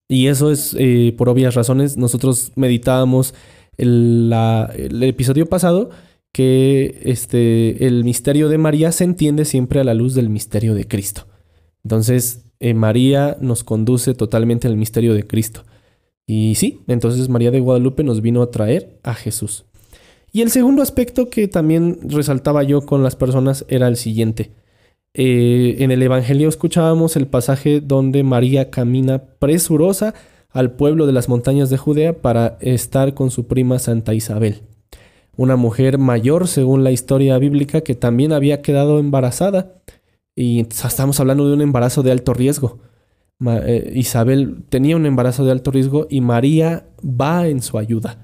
[0.09, 1.97] Y eso es eh, por obvias razones.
[1.97, 3.35] Nosotros meditábamos
[3.77, 5.91] el episodio pasado
[6.33, 10.87] que este, el misterio de María se entiende siempre a la luz del misterio de
[10.87, 11.27] Cristo.
[11.85, 15.65] Entonces, eh, María nos conduce totalmente al misterio de Cristo.
[16.27, 19.65] Y sí, entonces María de Guadalupe nos vino a traer a Jesús.
[20.33, 24.53] Y el segundo aspecto que también resaltaba yo con las personas era el siguiente.
[25.13, 30.15] Eh, en el Evangelio escuchábamos el pasaje donde María camina presurosa
[30.51, 34.63] al pueblo de las montañas de Judea para estar con su prima Santa Isabel
[35.41, 39.73] una mujer mayor según la historia bíblica que también había quedado embarazada.
[40.37, 42.79] Y estamos hablando de un embarazo de alto riesgo.
[43.47, 48.19] Eh, Isabel tenía un embarazo de alto riesgo y María va en su ayuda.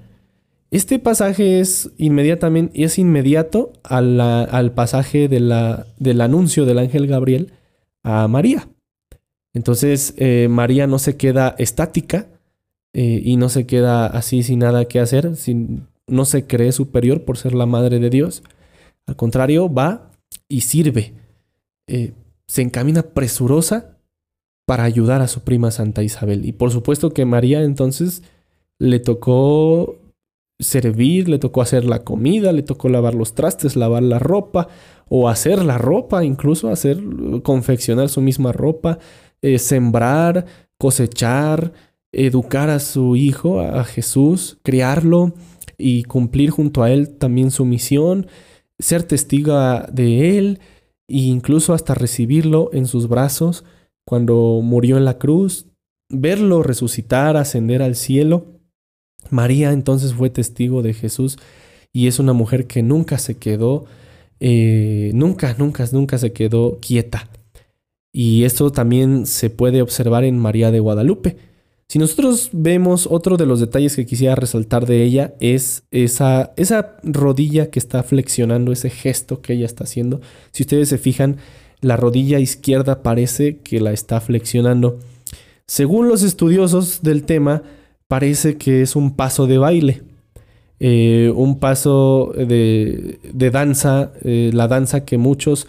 [0.71, 7.53] Este pasaje es inmediatamente es inmediato al pasaje de la, del anuncio del ángel Gabriel
[8.03, 8.69] a María.
[9.55, 12.27] Entonces eh, María no se queda estática
[12.93, 17.25] eh, y no se queda así sin nada que hacer, sin, no se cree superior
[17.25, 18.43] por ser la madre de Dios.
[19.07, 20.11] Al contrario, va
[20.49, 21.15] y sirve.
[21.87, 22.13] Eh,
[22.47, 23.99] se encamina presurosa
[24.67, 26.45] para ayudar a su prima Santa Isabel.
[26.45, 28.23] Y por supuesto que María entonces
[28.79, 29.97] le tocó
[30.59, 34.69] servir, le tocó hacer la comida, le tocó lavar los trastes, lavar la ropa
[35.09, 37.01] o hacer la ropa, incluso hacer,
[37.43, 38.99] confeccionar su misma ropa,
[39.43, 40.47] eh, sembrar,
[40.79, 41.73] cosechar,
[42.13, 45.35] educar a su hijo, a Jesús, criarlo,
[45.79, 48.27] y cumplir junto a Él también su misión,
[48.79, 50.61] ser testiga de Él
[51.09, 53.65] e incluso hasta recibirlo en sus brazos
[54.05, 55.67] cuando murió en la cruz,
[56.09, 58.47] verlo resucitar, ascender al cielo.
[59.31, 61.39] María entonces fue testigo de Jesús
[61.93, 63.87] y es una mujer que nunca se quedó,
[64.39, 67.29] eh, nunca, nunca, nunca se quedó quieta.
[68.13, 71.37] Y esto también se puede observar en María de Guadalupe.
[71.89, 76.97] Si nosotros vemos otro de los detalles que quisiera resaltar de ella es esa, esa
[77.05, 80.21] rodilla que está flexionando, ese gesto que ella está haciendo.
[80.51, 81.37] Si ustedes se fijan,
[81.81, 84.99] la rodilla izquierda parece que la está flexionando.
[85.67, 87.63] Según los estudiosos del tema,
[88.09, 90.03] parece que es un paso de baile.
[90.81, 93.19] eh, un paso de,
[93.53, 95.67] danza, eh, la danza que muchos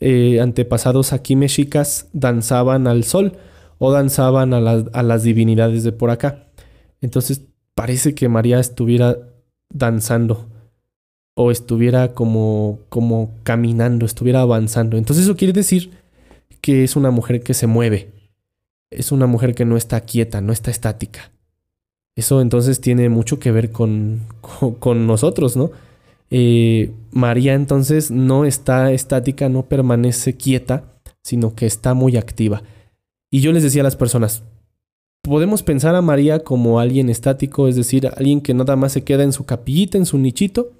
[0.00, 3.38] eh, antepasados aquí mexicas danzaban al sol
[3.82, 6.46] o danzaban a, las- a las divinidades de por acá.
[7.00, 7.42] Entonces
[7.74, 9.16] parece que María estuviera
[9.72, 10.46] danzando
[11.34, 14.98] o estuviera como, como caminando, estuviera avanzando.
[14.98, 15.90] Entonces eso quiere decir
[16.60, 18.10] que es una mujer que se mueve,
[18.90, 21.32] es una mujer que no está quieta, no está estática.
[22.16, 25.70] Eso entonces tiene mucho que ver con, con, con nosotros, ¿no?
[26.30, 30.84] Eh, María entonces no está estática, no permanece quieta,
[31.24, 32.62] sino que está muy activa.
[33.30, 34.42] Y yo les decía a las personas,
[35.22, 39.22] podemos pensar a María como alguien estático, es decir, alguien que nada más se queda
[39.22, 40.72] en su capillita, en su nichito,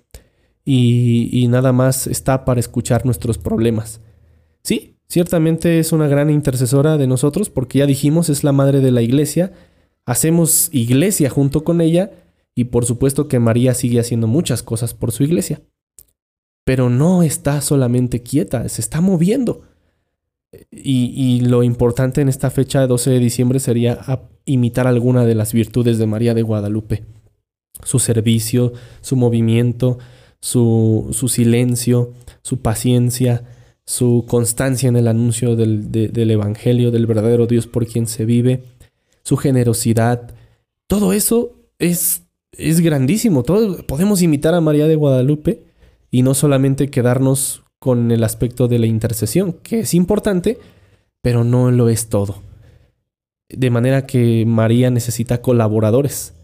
[0.65, 4.01] y, y nada más está para escuchar nuestros problemas.
[4.63, 8.91] Sí, ciertamente es una gran intercesora de nosotros, porque ya dijimos, es la madre de
[8.91, 9.53] la iglesia,
[10.05, 12.11] hacemos iglesia junto con ella,
[12.55, 15.63] y por supuesto que María sigue haciendo muchas cosas por su iglesia.
[16.65, 19.63] Pero no está solamente quieta, se está moviendo.
[20.73, 24.01] Y, lo importante en esta fecha, 12 de diciembre, sería
[24.45, 27.05] imitar alguna de las virtudes de María de Guadalupe.
[27.85, 29.99] Su servicio, su movimiento,
[30.41, 33.45] su, silencio, su paciencia,
[33.87, 38.25] su constancia en el anuncio del, de- del Evangelio, del verdadero Dios por quien se
[38.25, 38.63] vive,
[39.23, 40.35] su generosidad.
[40.89, 43.45] Todo eso es, es grandísimo.
[43.45, 45.63] Todo, podemos imitar a María de Guadalupe
[46.11, 50.59] y no solamente quedarnos con el aspecto de la intercesión, que es importante,
[51.23, 52.43] pero no lo es todo.
[53.49, 56.35] De manera que María necesita colaboradores.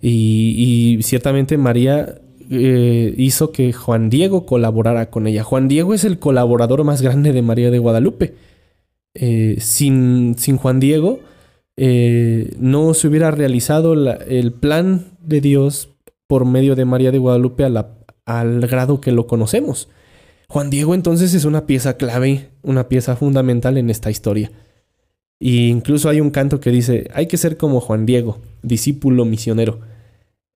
[0.00, 5.42] Y, ciertamente María eh, hizo que Juan Diego colaborara con ella.
[5.42, 8.34] Juan Diego es el colaborador más grande de María de Guadalupe.
[9.14, 11.20] Eh, sin, sin Juan Diego
[11.76, 15.88] eh, no se hubiera realizado el plan de Dios
[16.28, 19.88] por medio de María de Guadalupe al grado que lo conocemos.
[20.48, 24.50] Juan Diego entonces es una pieza clave, una pieza fundamental en esta historia.
[25.38, 29.80] Y incluso hay un canto que dice, hay que ser como Juan Diego, discípulo misionero.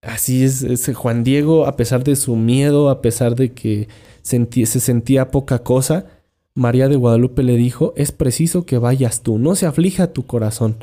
[0.02, 3.88] Así es, Juan Diego, a pesar de su miedo, a pesar de que
[4.22, 6.06] se sentía poca cosa,
[6.54, 10.76] María de Guadalupe le dijo, es preciso que vayas tú, no se aflija tu corazón,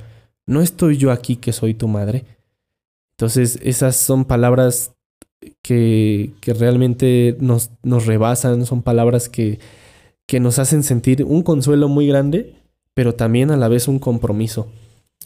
[0.45, 2.25] no estoy yo aquí que soy tu madre.
[3.17, 4.93] Entonces esas son palabras
[5.67, 9.59] que, realmente nos, nos rebasan, son palabras que,
[10.25, 12.53] que nos hacen sentir un consuelo muy grande,
[12.93, 14.67] pero también a la vez un compromiso.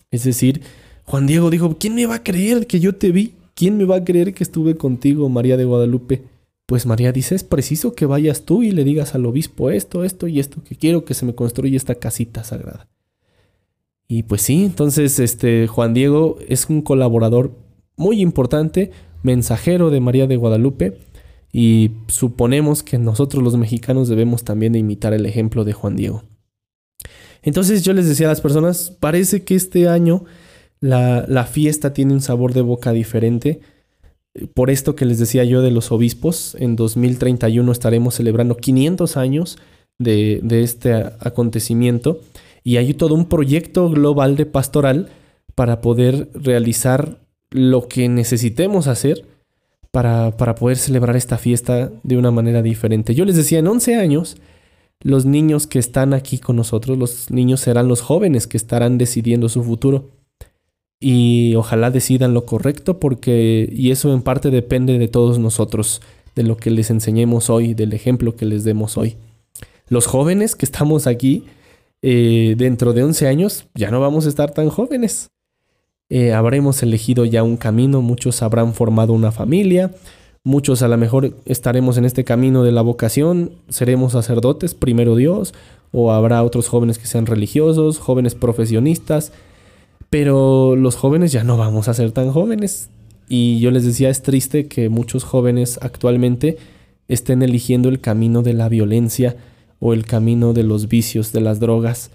[0.09, 0.61] Es decir,
[1.05, 3.35] Juan Diego dijo, ¿quién me va a creer que yo te vi?
[3.53, 6.23] ¿Quién me va a creer que estuve contigo, María de Guadalupe?
[6.65, 10.27] Pues María dice, es preciso que vayas tú y le digas al obispo esto, esto
[10.27, 12.87] y esto, que quiero que se me construya esta casita sagrada.
[14.07, 17.51] Y pues sí, entonces este Juan Diego es un colaborador
[17.95, 18.91] muy importante,
[19.23, 20.97] mensajero de María de Guadalupe,
[21.53, 26.23] y suponemos que nosotros los mexicanos debemos también imitar el ejemplo de Juan Diego.
[27.43, 30.23] Entonces yo les decía a las personas, parece que este año
[30.79, 33.59] la, la fiesta tiene un sabor de boca diferente.
[34.53, 39.57] Por esto que les decía yo de los obispos, en 2031 estaremos celebrando 500 años
[39.99, 42.21] de, de este acontecimiento
[42.63, 45.09] y hay todo un proyecto global de pastoral
[45.55, 47.19] para poder realizar
[47.51, 49.25] lo que necesitemos hacer
[49.91, 53.13] para, para poder celebrar esta fiesta de una manera diferente.
[53.13, 54.37] Yo les decía, en 11 años,
[55.01, 59.49] los niños que están aquí con nosotros, los niños serán los jóvenes que estarán decidiendo
[59.49, 60.09] su futuro.
[60.99, 66.01] Y ojalá decidan lo correcto porque, y eso en parte depende de todos nosotros,
[66.35, 69.17] de lo que les enseñemos hoy, del ejemplo que les demos hoy.
[69.89, 71.45] Los jóvenes que estamos aquí,
[72.03, 75.31] eh, dentro de 11 años, ya no vamos a estar tan jóvenes.
[76.13, 79.91] Eh, habremos elegido ya un camino, muchos habrán formado una familia,
[80.43, 85.53] muchos a lo mejor estaremos en este camino de la vocación, seremos sacerdotes, primero Dios,
[85.93, 89.31] o habrá otros jóvenes que sean religiosos, jóvenes profesionistas,
[90.09, 92.89] pero los jóvenes ya no vamos a ser tan jóvenes.
[93.29, 96.57] Y yo les decía, es triste que muchos jóvenes actualmente
[97.07, 99.37] estén eligiendo el camino de la violencia
[99.79, 102.11] o el camino de los vicios, de las drogas.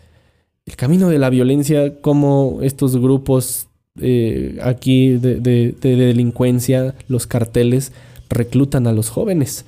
[0.66, 3.68] El camino de la violencia, como estos grupos
[4.00, 7.92] eh, aquí de, de- de delincuencia, los carteles,
[8.28, 9.64] reclutan a los jóvenes.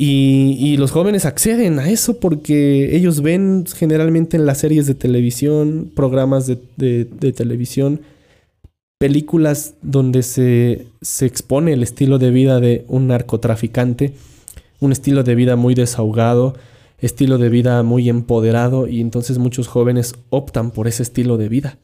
[0.00, 4.94] Y, y los jóvenes acceden a eso porque ellos ven generalmente en las series de
[4.94, 8.00] televisión, programas de, de- televisión,
[8.98, 14.12] películas donde se, se expone el estilo de vida de un narcotraficante,
[14.80, 16.54] un estilo de vida muy desahogado,
[17.00, 21.78] estilo de vida muy empoderado y entonces muchos jóvenes optan por ese estilo de vida.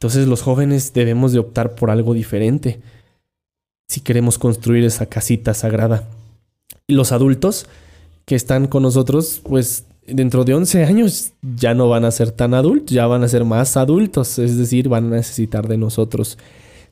[0.00, 2.80] Entonces los jóvenes debemos de optar por algo diferente.
[3.86, 6.08] si queremos construir esa casita sagrada.
[6.86, 7.66] Y los adultos
[8.24, 12.54] que están con nosotros, pues dentro de 11 años ya no van a ser tan
[12.54, 16.38] adultos, ya van a ser más adultos, es decir, van a necesitar de nosotros.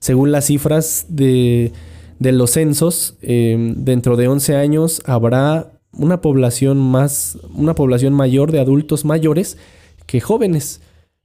[0.00, 1.72] Según las cifras de,
[2.18, 8.58] los censos, em, dentro de 11 años habrá una población más, una población mayor de
[8.58, 9.56] adultos mayores
[10.04, 10.80] que jóvenes.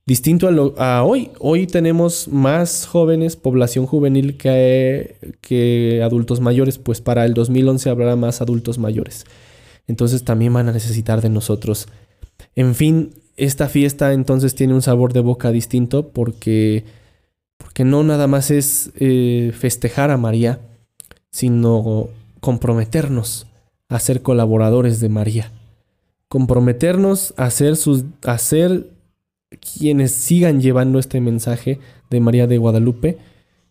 [0.05, 1.31] Distinto a, lo, a hoy.
[1.39, 8.15] Hoy tenemos más jóvenes, población juvenil que, que adultos mayores, pues para el 2011 habrá
[8.17, 9.25] más adultos mayores.
[9.87, 11.87] Entonces también van a necesitar de nosotros.
[12.55, 16.83] En fin, esta fiesta entonces tiene un sabor de boca distinto porque,
[17.57, 20.59] porque no nada más es eh, festejar a María,
[21.31, 22.09] sino
[22.41, 23.47] comprometernos
[23.87, 25.51] a ser colaboradores de María.
[26.27, 28.92] Comprometernos a ser, sus, a ser
[29.59, 31.79] quienes sigan llevando este mensaje
[32.09, 33.17] de María de Guadalupe,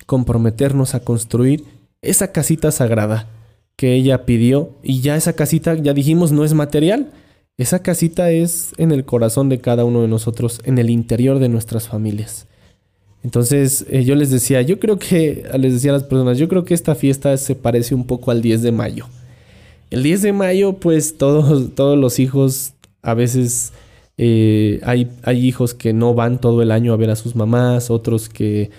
[0.06, 1.64] comprometernos a construir
[2.02, 3.28] esa casita sagrada
[3.76, 7.10] que ella pidió y ya esa casita, ya dijimos, no es material.
[7.58, 11.48] Esa casita es en el corazón de cada uno de nosotros, en el interior de
[11.48, 12.46] nuestras familias.
[13.22, 16.64] Entonces eh, yo les decía, yo creo que, les decía a las personas, yo creo
[16.64, 19.06] que esta fiesta se parece un poco al 10 de mayo.
[19.90, 22.72] El 10 de mayo, pues todos, todos los hijos
[23.02, 23.72] a veces
[24.18, 25.08] eh, hay,
[25.38, 28.70] hijos que no van todo el año a ver a sus mamás, otros que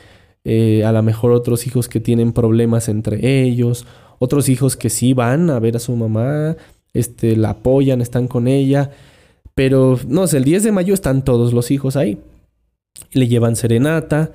[0.43, 3.85] eh, a lo mejor otros hijos que tienen problemas entre ellos,
[4.19, 6.55] otros hijos que sí van a ver a su mamá,
[6.93, 8.91] este, la apoyan, están con ella,
[9.55, 12.19] pero no sé, el 10 de mayo están todos los hijos ahí.
[13.11, 14.31] Le llevan serenata,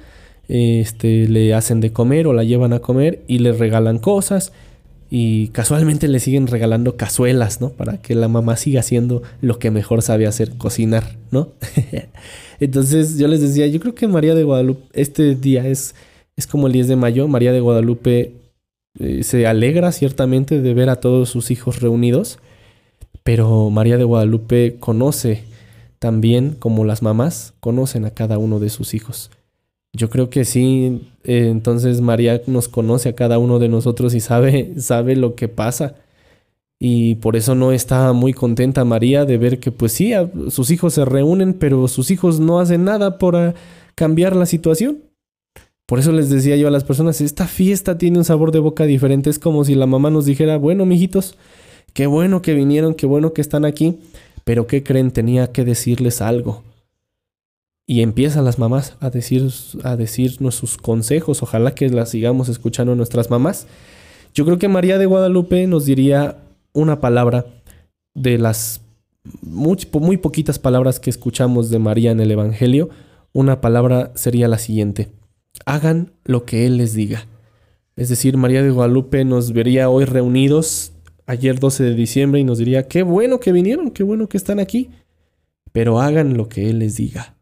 [0.48, 4.52] este, le hacen de comer o la llevan a comer y le regalan cosas
[5.10, 7.70] y casualmente le siguen regalando cazuelas, ¿no?
[7.70, 11.48] Para que la mamá siga haciendo lo que mejor sabe hacer, cocinar, ¿no?
[12.60, 15.94] Entonces yo les decía, yo creo que María de Guadalupe, este día es,
[16.36, 18.34] es como el 10 de mayo, María de Guadalupe
[18.98, 22.38] eh, se alegra ciertamente de ver a todos sus hijos reunidos,
[23.22, 25.44] pero María de Guadalupe conoce
[25.98, 29.30] también, como las mamás, conocen a cada uno de sus hijos.
[29.92, 34.20] Yo creo que sí, eh, entonces María nos conoce a cada uno de nosotros y
[34.20, 35.96] sabe, sabe lo que pasa.
[36.80, 40.12] Y por eso no está muy contenta María de ver que pues sí,
[40.50, 43.54] sus hijos se reúnen, pero sus hijos no hacen nada por
[43.96, 45.02] cambiar la situación.
[45.86, 48.84] Por eso les decía yo a las personas, esta fiesta tiene un sabor de boca
[48.84, 49.30] diferente.
[49.30, 51.36] Es como si la mamá nos dijera, bueno, mijitos,
[51.94, 53.98] qué bueno que vinieron, qué bueno que están aquí,
[54.44, 55.10] pero ¿qué creen?
[55.10, 56.62] Tenía que decirles algo.
[57.88, 59.50] Y empiezan las mamás a, decir,
[59.82, 61.42] a decirnos sus consejos.
[61.42, 63.66] Ojalá que las sigamos escuchando nuestras mamás.
[64.32, 66.36] Yo creo que María de Guadalupe nos diría
[66.72, 67.46] una palabra
[68.14, 68.82] de las
[69.42, 72.90] muy, muy poquitas palabras que escuchamos de María en el Evangelio.
[73.32, 75.08] Una palabra sería la siguiente
[75.64, 77.26] hagan lo que Él les diga.
[77.96, 80.92] Es decir, María de Guadalupe nos vería hoy reunidos,
[81.26, 84.60] ayer 12 de diciembre, y nos diría, qué bueno que vinieron, qué bueno que están
[84.60, 84.90] aquí,
[85.72, 87.34] pero hagan lo que Él les diga.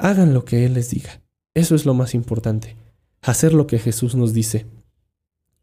[0.00, 1.22] Hagan lo que Él les diga.
[1.54, 2.76] Eso es lo más importante,
[3.22, 4.66] hacer lo que Jesús nos dice.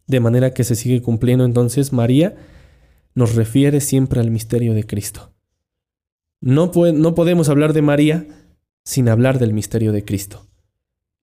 [0.06, 2.36] De manera que se sigue cumpliendo entonces María
[3.14, 5.34] nos refiere siempre al misterio de Cristo.
[6.40, 8.26] No, no podemos hablar de María
[8.86, 10.48] sin hablar del misterio de Cristo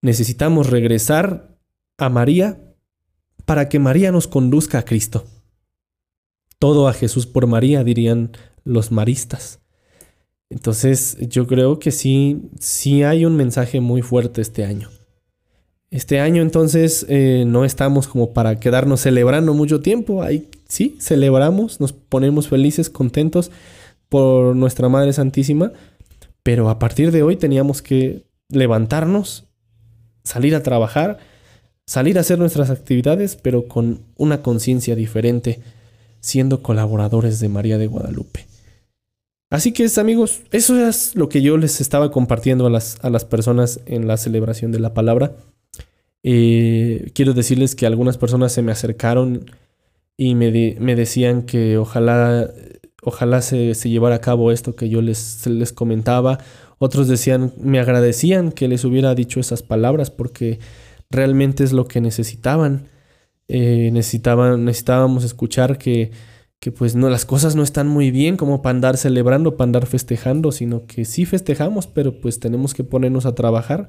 [0.04, 1.56] necesitamos regresar
[1.96, 2.60] a María
[3.46, 5.24] para que María nos conduzca a Cristo.
[6.58, 8.32] Todo a Jesús por María, dirían
[8.64, 9.60] los maristas.
[10.54, 14.88] Entonces yo creo que sí, sí hay un mensaje muy fuerte este año.
[15.90, 20.22] Este año entonces eh, no estamos como para quedarnos celebrando mucho tiempo.
[20.22, 23.50] Ahí sí, celebramos, nos ponemos felices, contentos
[24.08, 25.72] por nuestra Madre Santísima,
[26.44, 29.48] pero a partir de hoy teníamos que levantarnos
[30.22, 31.18] salir a trabajar,
[31.84, 35.60] salir a hacer nuestras actividades, pero con una conciencia diferente,
[36.20, 38.53] siendo colaboradores de María de Guadalupe.
[39.54, 43.24] Así que amigos, eso es lo que yo les estaba compartiendo a las, a las
[43.24, 45.36] personas en la celebración de la palabra.
[46.24, 49.48] Eh, quiero decirles que algunas personas se me acercaron
[50.16, 52.50] y me, me decían que ojalá,
[53.00, 56.40] ojalá se, se, llevara a cabo esto que yo les, les comentaba
[56.80, 60.58] otros decían, me agradecían que les hubiera dicho esas palabras porque
[61.10, 62.88] realmente es lo que necesitaban.
[63.46, 66.10] Eh, necesitaban, necesitábamos escuchar que,
[66.64, 69.84] que pues no, las cosas no están muy bien como para andar celebrando, para andar
[69.84, 73.88] festejando, sino que sí festejamos, pero pues tenemos que ponernos a trabajar.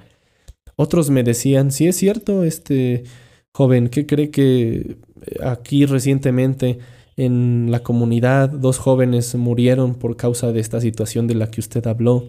[0.75, 3.05] Otros me decían, sí es cierto, este
[3.53, 4.97] joven, ¿qué cree que
[5.41, 6.79] aquí recientemente
[7.15, 11.87] en la comunidad dos jóvenes murieron por causa de esta situación de la que usted
[11.87, 12.25] habló?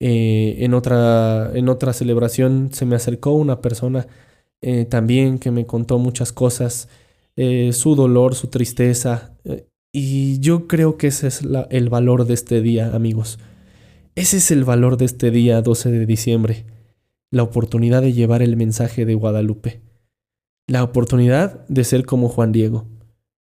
[0.00, 4.08] Eh, en, otra, en otra celebración se me acercó una persona
[4.62, 6.88] eh, también que me contó muchas cosas,
[7.36, 9.36] eh, su dolor, su tristeza.
[9.44, 9.66] eh,
[9.96, 13.38] y yo creo que ese es el valor de este día, amigos.
[14.16, 16.66] Ese es el valor de este día 12 de diciembre.
[17.30, 19.82] La oportunidad de llevar el mensaje de Guadalupe.
[20.66, 22.86] La oportunidad de ser como Juan Diego.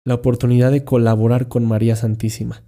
[0.03, 2.63] La oportunidad de colaborar con María Santísima.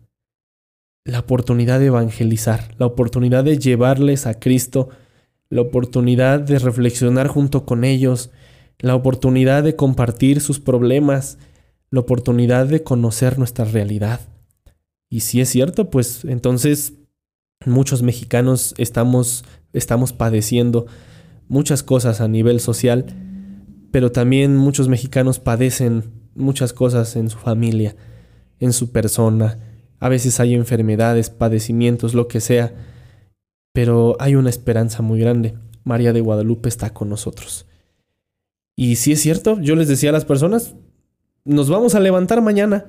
[1.05, 2.73] La oportunidad de evangelizar.
[2.79, 4.89] La oportunidad de llevarles a Cristo.
[5.49, 8.31] La oportunidad de reflexionar junto con ellos.
[8.79, 11.37] La oportunidad de compartir sus problemas.
[11.91, 14.21] La oportunidad de conocer nuestra realidad.
[15.09, 16.93] Y si es cierto, pues entonces
[17.65, 20.85] muchos mexicanos estamos, estamos padeciendo
[21.47, 23.05] muchas cosas a nivel social,
[23.91, 26.03] pero también muchos mexicanos padecen
[26.35, 27.95] muchas cosas en su familia,
[28.59, 29.57] en su persona.
[29.99, 32.73] A veces hay enfermedades, padecimientos, lo que sea,
[33.73, 35.55] pero hay una esperanza muy grande.
[35.83, 37.65] María de Guadalupe está con nosotros.
[38.81, 40.73] Y si es cierto, yo les decía a las personas,
[41.43, 42.85] nos vamos a levantar mañana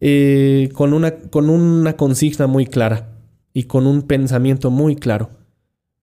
[0.00, 3.16] eh, con, una, con una consigna muy clara
[3.54, 5.30] y con un pensamiento muy claro.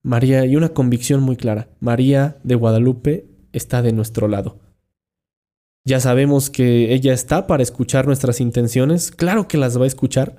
[0.02, 1.70] María y una convicción muy clara.
[1.80, 4.58] María de Guadalupe está de nuestro lado.
[5.84, 10.36] Ya sabemos que ella está para escuchar nuestras intenciones, claro que las va a escuchar,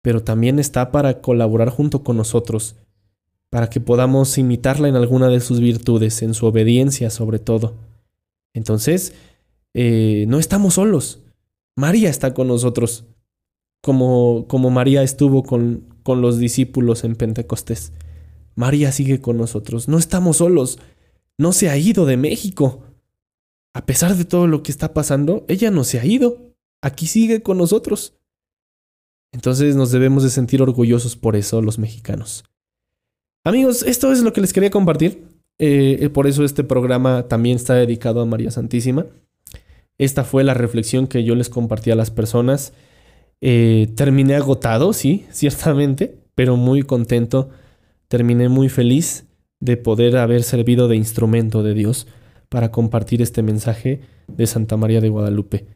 [0.00, 2.76] pero también está para colaborar junto con nosotros,
[3.50, 7.89] para que podamos imitarla en alguna de sus virtudes, en su obediencia sobre todo.
[8.54, 9.14] Entonces,
[9.74, 11.22] eh, no estamos solos.
[11.76, 13.04] María está con nosotros,
[13.82, 17.92] como, como María estuvo con, con los discípulos en Pentecostés.
[18.54, 19.88] María sigue con nosotros.
[19.88, 20.78] No estamos solos.
[21.38, 22.82] No se ha ido de México.
[23.72, 26.54] A pesar de todo lo que está pasando, ella no se ha ido.
[26.82, 28.14] Aquí sigue con nosotros.
[29.32, 32.44] Entonces nos debemos de sentir orgullosos por eso los mexicanos.
[33.44, 35.29] Amigos, esto es lo que les quería compartir.
[35.62, 39.04] Eh, por eso este programa también está dedicado a María Santísima.
[39.98, 42.72] Esta fue la reflexión que yo les compartí a las personas.
[43.42, 47.50] Eh, terminé agotado, sí, ciertamente, pero muy contento.
[48.08, 49.26] Terminé muy feliz
[49.60, 52.06] de poder haber servido de instrumento de Dios
[52.48, 55.66] para compartir este mensaje de Santa María de Guadalupe.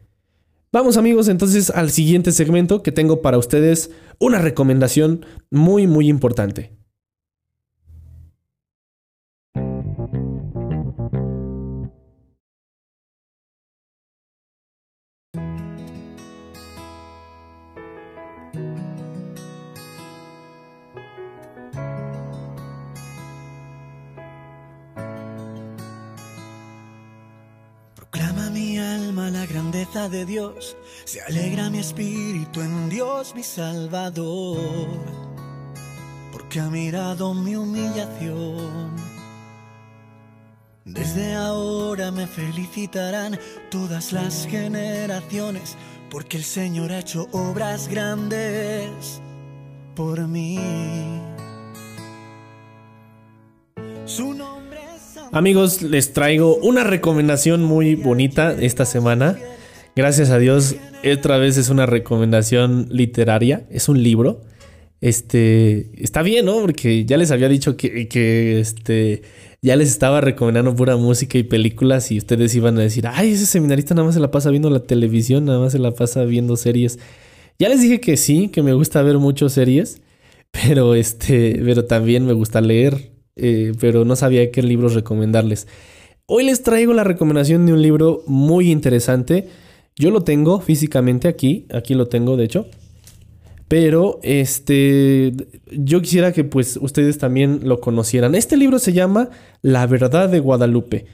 [0.73, 6.73] Vamos amigos entonces al siguiente segmento que tengo para ustedes una recomendación muy muy importante.
[29.93, 34.59] De Dios, se alegra mi espíritu en Dios mi Salvador,
[36.33, 38.97] porque ha mirado mi humillación.
[40.87, 43.39] Desde ahora me felicitarán
[43.71, 45.77] todas las generaciones,
[46.11, 49.21] porque el Señor ha hecho obras grandes
[49.95, 50.59] por mí.
[54.07, 55.19] Su nombre es.
[55.31, 59.37] Amigos, les traigo una recomendación muy bonita esta semana.
[59.97, 60.75] Gracias a Dios,
[61.13, 64.41] otra vez es una recomendación literaria, es un libro.
[65.01, 66.61] Este, está bien, ¿no?
[66.61, 69.23] Porque ya les había dicho que, que este,
[69.63, 73.47] ya les estaba recomendando pura música y películas y ustedes iban a decir, ay, ese
[73.47, 76.57] seminarista nada más se la pasa viendo la televisión, nada más se la pasa viendo
[76.57, 76.99] series.
[77.61, 80.03] Ya les dije que sí, que me gusta ver mucho series,
[80.51, 85.69] pero este, pero también me gusta leer, eh, pero no sabía qué libros recomendarles.
[86.27, 89.49] Hoy les traigo la recomendación de un libro muy interesante.
[89.97, 92.67] Yo lo tengo físicamente aquí, aquí lo tengo de hecho.
[93.69, 95.33] Pero este
[95.71, 98.35] yo quisiera que pues ustedes también lo conocieran.
[98.35, 99.31] Este libro se llama
[99.63, 101.07] La verdad de Guadalupe.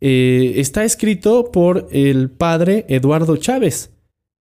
[0.00, 3.90] Eh, está escrito por el padre Eduardo Chávez.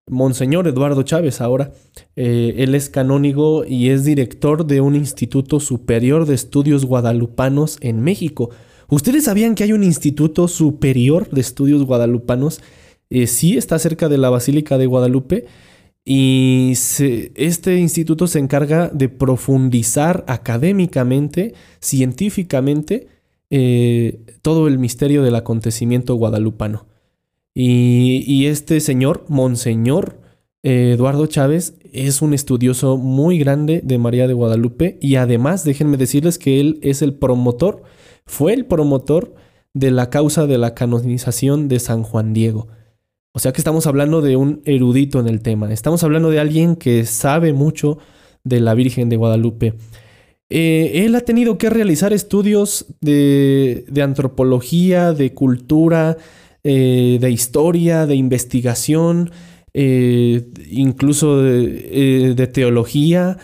[0.10, 1.72] Monseñor Eduardo Chávez ahora.
[2.16, 8.02] Eh, él es canónigo y es director de un Instituto Superior de Estudios Guadalupanos en
[8.02, 8.52] México.
[8.90, 12.62] ¿Ustedes sabían que hay un Instituto Superior de Estudios Guadalupanos?
[13.10, 15.46] Eh, sí, está cerca de la Basílica de Guadalupe.
[16.06, 16.72] Y
[17.36, 23.08] este instituto se encarga de profundizar académicamente, científicamente,
[23.50, 26.88] eh, todo el misterio del acontecimiento guadalupano.
[27.54, 30.22] Y, y este señor, Monseñor
[30.64, 35.98] eh, Eduardo Chávez, es un estudioso muy grande de María de Guadalupe y además déjenme
[35.98, 37.84] decirles que él es el promotor,
[38.26, 39.34] fue el promotor
[39.74, 42.68] de la causa de la canonización de San Juan Diego.
[43.38, 46.76] O sea que estamos hablando de un erudito en el tema, estamos hablando de alguien
[46.76, 48.00] que sabe mucho
[48.44, 49.76] de la Virgen de Guadalupe.
[50.50, 56.18] Eh, él ha tenido que realizar estudios de, antropología, de cultura,
[56.64, 59.30] eh, de historia, de investigación,
[59.72, 63.38] eh, incluso de, teología.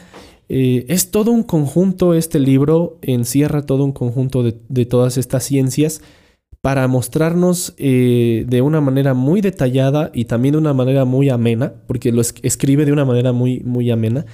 [0.50, 6.02] es todo un conjunto, este libro encierra todo un conjunto de, todas estas ciencias
[6.64, 12.14] para mostrarnos de una manera muy detallada y también de una manera muy amena, porque
[12.14, 14.26] lo escribe de una manera muy, muy amena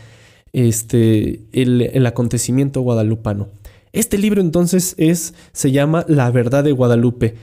[0.53, 3.47] este, el, acontecimiento guadalupano.
[3.93, 7.35] Este libro entonces es, se llama La verdad de Guadalupe.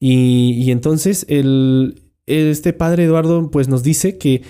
[0.00, 4.42] Y, entonces el, este padre Eduardo pues nos dice que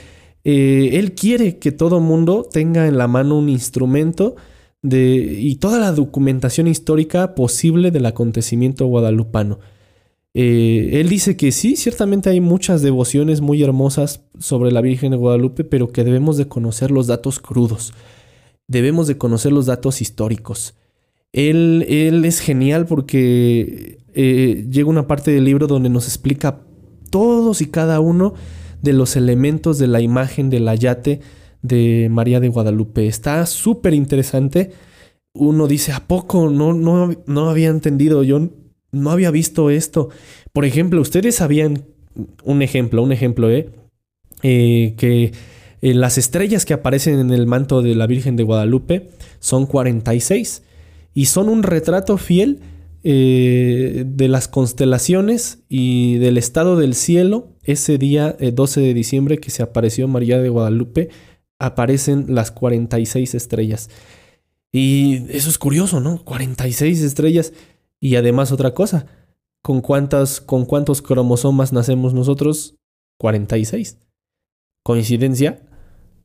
[0.45, 4.37] eh, él quiere que todo mundo tenga en la mano un instrumento
[4.81, 9.59] de, y toda la documentación histórica posible del acontecimiento guadalupano.
[10.35, 15.19] Eh, él dice que sí, ciertamente hay muchas devociones muy hermosas sobre la Virgen de
[15.19, 17.93] Guadalupe, pero que debemos de conocer los datos crudos,
[18.67, 20.75] debemos de conocer los datos históricos.
[21.33, 26.61] Él, él es genial porque eh, llega una parte del libro donde nos explica
[27.11, 28.35] todos y cada uno
[28.83, 31.21] de los elementos de la imagen del ayate
[31.63, 33.07] de María de Guadalupe.
[33.07, 34.73] Está súper interesante.
[35.35, 36.51] Uno dice, ¿a poco?
[36.51, 38.23] No, no, no había entendido.
[38.23, 38.51] Yo
[38.93, 40.11] no había visto esto.
[40.53, 41.85] Por ejemplo, ustedes sabían,
[42.45, 43.71] un ejemplo, un ejemplo, ¿eh?
[44.43, 45.33] eh que
[45.81, 50.63] eh, las estrellas que aparecen en el manto de la Virgen de Guadalupe son 46
[51.15, 52.61] y son un retrato fiel
[53.03, 57.49] eh, de las constelaciones y del estado del cielo.
[57.65, 61.09] Ese día, 12 de diciembre, que se apareció María de Guadalupe,
[61.59, 63.89] aparecen las 46 estrellas.
[64.73, 66.25] Y eso es curioso, ¿no?
[66.25, 67.53] 46 estrellas.
[68.03, 69.07] Y además otra cosa,
[69.63, 72.75] ¿con, cuántas, con cuántos cromosomas nacemos nosotros?
[73.21, 73.97] 46.
[74.83, 75.63] ¿Coincidencia?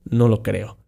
[0.03, 0.79] No lo creo.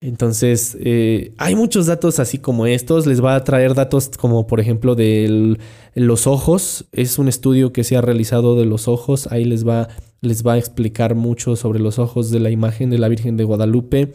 [0.00, 3.06] Entonces, eh, hay muchos datos así como estos.
[3.06, 5.56] Les va a traer datos como, por ejemplo, de
[5.94, 6.86] los ojos.
[6.90, 9.28] Es un estudio que se ha realizado de los ojos.
[9.30, 9.86] Ahí les va,
[10.22, 13.44] les va a explicar mucho sobre los ojos de la imagen de la Virgen de
[13.44, 14.12] Guadalupe.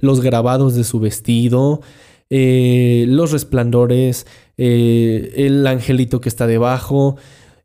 [0.00, 1.80] Los grabados de su vestido.
[2.34, 7.16] Eh, los resplandores, eh, el angelito que está debajo.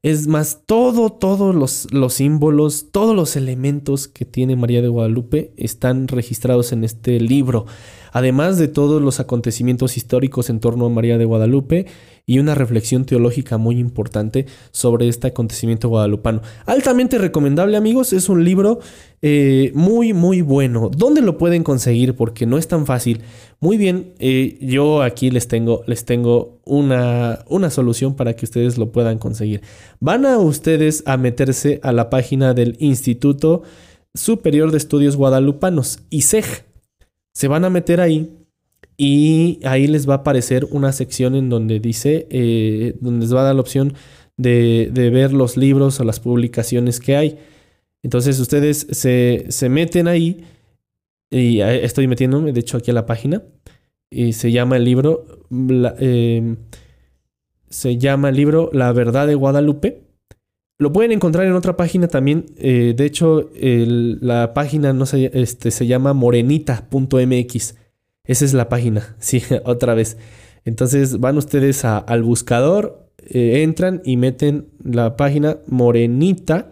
[0.04, 5.52] Es más, todo, todos los, los, símbolos, todos los elementos que tiene María de Guadalupe
[5.58, 7.66] están registrados en este libro.
[8.14, 11.88] Además de todos los acontecimientos históricos en torno a María de Guadalupe
[12.30, 16.42] y una reflexión teológica muy importante sobre este acontecimiento guadalupano.
[16.66, 18.80] Altamente recomendable amigos, es un libro
[19.22, 20.92] eh, muy muy bueno.
[20.96, 22.16] ¿Dónde lo pueden conseguir?
[22.16, 23.22] Porque no es tan fácil.
[23.62, 28.78] Muy bien, eh, yo aquí les tengo, les tengo una, una solución para que ustedes
[28.78, 29.62] lo puedan conseguir.
[30.02, 33.64] Van a ustedes a meterse a la página del Instituto
[34.14, 36.66] Superior de Estudios Guadalupanos, ISEG.
[37.32, 38.37] Se van a meter ahí
[38.98, 43.42] y ahí les va a aparecer una sección en donde dice, eh, donde les va
[43.42, 43.94] a dar la opción
[44.38, 47.38] de, ver los libros o las publicaciones que hay.
[48.02, 50.44] Entonces ustedes se, meten ahí
[51.30, 53.44] y estoy metiéndome, de hecho, aquí a la página.
[54.10, 55.26] Y se llama el libro,
[56.00, 56.58] em,
[57.70, 60.02] se llama el libro La verdad de Guadalupe.
[60.80, 62.46] Lo pueden encontrar en otra página también.
[62.58, 67.76] Eh, de hecho, la página no se, este, se llama morenita.mx.
[68.28, 70.18] Esa es la página, sí, otra vez.
[70.66, 76.72] Entonces van ustedes al buscador, eh, entran y meten la página morenita,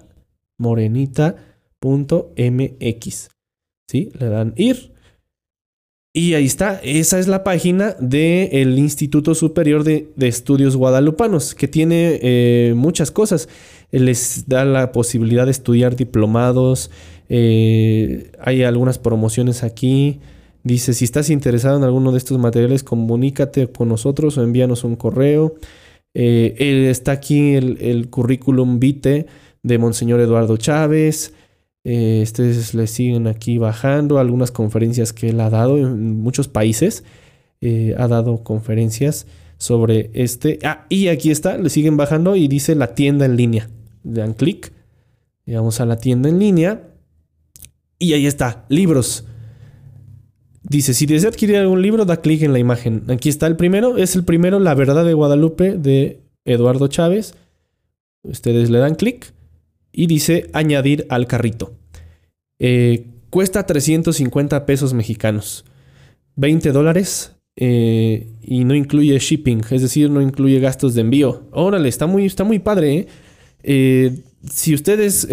[0.57, 3.29] morenita.mx.
[3.87, 4.09] ¿Sí?
[4.19, 4.95] Le dan ir.
[6.17, 12.19] Y ahí está, esa es la página del Instituto Superior de, Estudios Guadalupanos, que tiene
[12.21, 13.49] eh, muchas cosas.
[13.91, 16.89] Les da la posibilidad de estudiar diplomados,
[17.27, 20.21] eh, hay algunas promociones aquí.
[20.65, 24.95] Dice, si estás interesado en alguno de estos materiales, comunícate con nosotros o envíanos un
[24.95, 25.53] correo.
[26.15, 29.27] Eh, está aquí el, currículum vitae
[29.61, 31.35] de Monseñor Eduardo Chávez.
[31.83, 37.03] Eh, ustedes le siguen aquí bajando algunas conferencias que él ha dado en muchos países.
[37.61, 39.27] Eh, ha dado conferencias
[39.59, 40.57] sobre este.
[40.63, 43.69] Ah, y aquí está, le siguen bajando y dice la tienda en línea.
[44.03, 44.73] Le dan clic,
[45.45, 46.89] vamos a la tienda en línea.
[47.99, 49.25] Y ahí está, libros.
[50.67, 53.03] Dice, si desea adquirir algún libro, da clic en la imagen.
[53.09, 53.97] Aquí está el primero.
[53.97, 57.35] Es el primero, La verdad de Guadalupe, de Eduardo Chávez.
[58.23, 59.31] Ustedes le dan clic
[59.91, 61.73] y dice añadir al carrito.
[62.57, 65.65] Eh, cuesta 350 pesos mexicanos.
[66.35, 71.43] 20 dólares eh, y no incluye shipping, es decir, no incluye gastos de envío.
[71.51, 73.07] Órale, está muy, está muy padre.
[73.63, 74.23] ¿eh?
[74.51, 75.27] si ustedes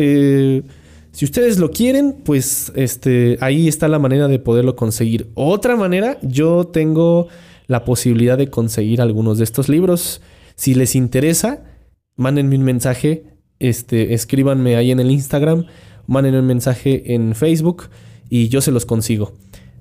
[1.12, 5.30] si ustedes lo quieren, pues este, ahí está la manera de poderlo conseguir.
[5.34, 7.28] Otra manera, yo tengo
[7.66, 10.22] la posibilidad de conseguir algunos de estos libros.
[10.56, 11.64] Si les interesa,
[12.16, 13.24] mándenme un mensaje,
[13.58, 15.66] este, escríbanme ahí en el Instagram,
[16.06, 17.84] mándenme un mensaje en Facebook
[18.30, 19.32] y yo se los consigo.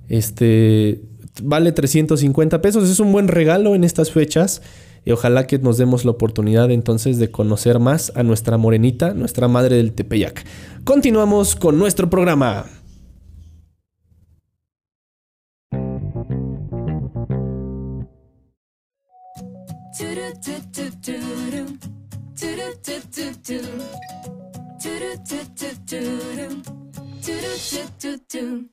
[0.09, 1.01] Este
[1.41, 4.61] vale 350 pesos, es un buen regalo en estas fechas
[5.05, 9.47] y ojalá que nos demos la oportunidad entonces de conocer más a nuestra morenita, nuestra
[9.47, 10.43] madre del Tepeyac.
[10.83, 12.65] Continuamos con nuestro programa.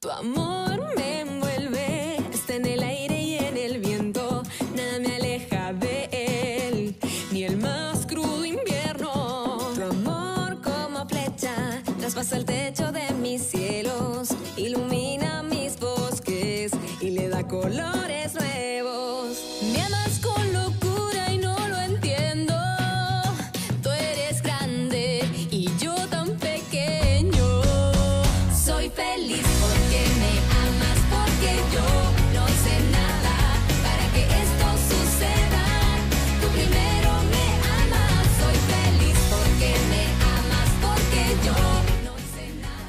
[0.00, 1.77] Tu amor me envuelve,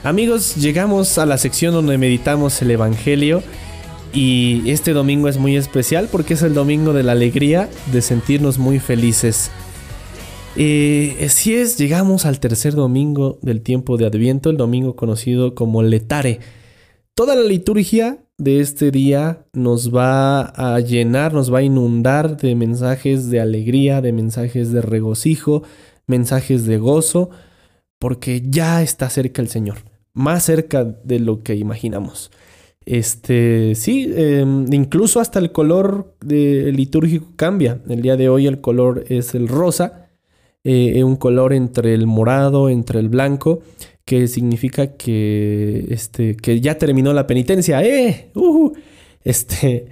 [0.02, 3.44] Amigos, llegamos a la sección donde meditamos el Evangelio
[4.14, 8.60] y este domingo es muy especial porque es el domingo de la alegría, de sentirnos
[8.60, 9.52] muy felices.
[10.56, 15.84] Eh, así es, llegamos al tercer domingo del tiempo de Adviento, el domingo conocido como
[15.84, 16.40] Letare.
[17.14, 22.56] Toda la liturgia de este día nos va a llenar, nos va a inundar de
[22.56, 25.64] mensajes de alegría, de mensajes de regocijo,
[26.08, 27.32] mensajes de gozo,
[28.00, 29.78] porque ya está cerca el Señor,
[30.14, 32.32] más cerca de lo que imaginamos.
[32.86, 37.82] Este, sí, eh, incluso hasta el color litúrgico cambia.
[37.88, 40.10] El día de hoy el color es el rosa,
[40.64, 43.62] eh, un color entre el morado, entre el blanco,
[44.06, 47.84] que significa que, este, que ya terminó la penitencia.
[47.84, 48.32] ¡Eh!
[48.34, 48.74] ¡Ujú!
[49.24, 49.88] Este,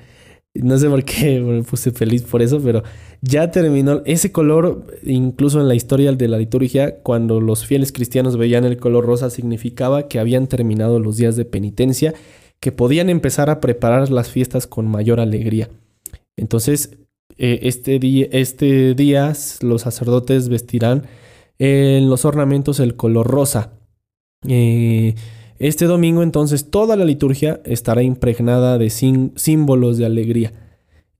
[0.63, 2.83] no sé por qué me puse feliz por eso, pero
[3.21, 8.37] ya terminó ese color, incluso en la historia de la liturgia, cuando los fieles cristianos
[8.37, 12.13] veían el color rosa, significaba que habían terminado los días de penitencia,
[12.59, 15.69] que podían empezar a preparar las fiestas con mayor alegría.
[16.37, 16.97] Entonces,
[17.37, 21.03] eh, este, día, este día los sacerdotes vestirán
[21.59, 23.73] en los ornamentos el color rosa.
[24.47, 25.15] Eh,
[25.59, 30.53] este domingo entonces toda la liturgia estará impregnada de símbolos de alegría.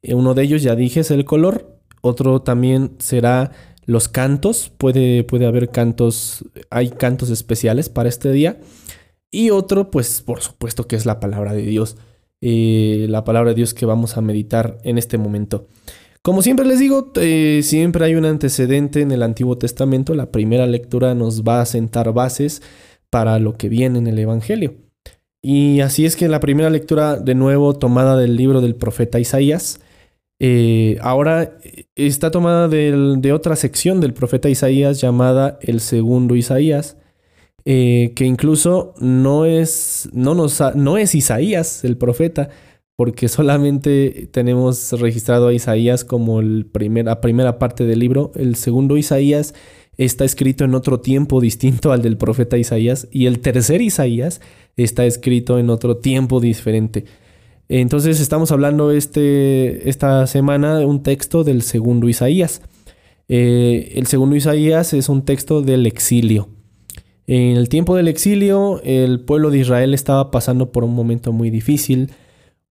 [0.02, 3.52] Eh, Uno de ellos ya dije es el color, otro también será
[3.86, 8.60] los cantos, puede, puede haber cantos, hay cantos especiales para este día.
[9.32, 11.98] Y otro, pues por supuesto que es la palabra de Dios,
[12.42, 15.68] eh, la palabra de Dios que vamos a meditar en este momento.
[16.22, 20.14] Como siempre les digo, eh, siempre hay un antecedente en el Antiguo Testamento.
[20.14, 22.62] La primera lectura nos va a sentar bases
[23.12, 24.76] para lo que viene en el Evangelio.
[25.44, 29.80] Y así es que la primera lectura, de nuevo, tomada del libro del profeta Isaías,
[30.40, 31.58] eh, ahora
[31.96, 36.98] está tomada del- de otra sección del profeta Isaías llamada el segundo Isaías,
[37.66, 42.50] eh, que incluso no es, no, nos no es Isaías el profeta,
[42.96, 48.32] porque solamente tenemos registrado a Isaías como el primer, la primera parte del libro.
[48.36, 49.54] El segundo Isaías
[49.98, 54.42] está escrito en otro tiempo distinto al del profeta Isaías y el tercer Isaías
[54.76, 57.06] está escrito en otro tiempo diferente.
[57.70, 62.62] Entonces estamos hablando este, esta semana de un texto del segundo Isaías.
[63.28, 66.48] Eh, el segundo Isaías es un texto del exilio.
[67.26, 71.50] En el tiempo del exilio, el pueblo de Israel estaba pasando por un momento muy
[71.50, 72.12] difícil.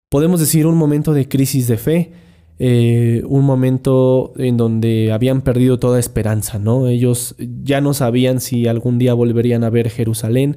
[0.09, 2.13] Podemos decir un momento de crisis de fe,
[2.59, 6.89] eh, un momento en donde habían perdido toda esperanza, ¿no?
[6.89, 10.57] Ellos ya no sabían si algún día volverían a ver Jerusalén,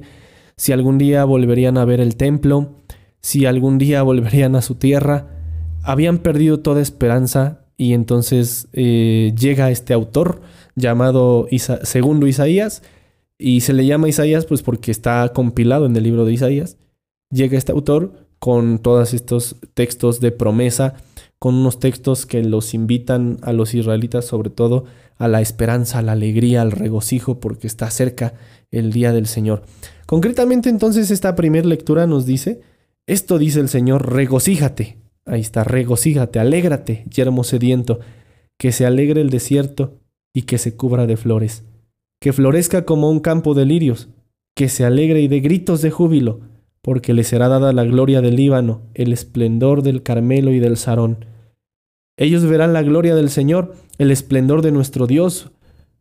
[0.56, 2.76] si algún día volverían a ver el templo,
[3.20, 5.36] si algún día volverían a su tierra.
[5.82, 10.42] Habían perdido toda esperanza y entonces eh, llega este autor
[10.76, 11.48] llamado
[11.82, 12.82] Segundo Isaías
[13.38, 16.76] y se le llama Isaías pues porque está compilado en el libro de Isaías.
[17.30, 20.94] Llega este autor con todos estos textos de promesa,
[21.40, 24.84] con unos textos que los invitan a los israelitas sobre todo
[25.16, 28.34] a la esperanza, a la alegría, al regocijo, porque está cerca
[28.70, 29.62] el día del Señor.
[30.06, 32.60] Concretamente entonces esta primera lectura nos dice,
[33.06, 38.00] esto dice el Señor, regocíjate, ahí está, regocíjate, alégrate, yermo sediento,
[38.58, 39.98] que se alegre el desierto
[40.34, 41.64] y que se cubra de flores,
[42.20, 44.10] que florezca como un campo de lirios,
[44.54, 46.49] que se alegre y de gritos de júbilo,
[46.82, 51.26] porque le será dada la gloria del Líbano, el esplendor del Carmelo y del Sarón.
[52.16, 55.50] Ellos verán la gloria del Señor, el esplendor de nuestro Dios.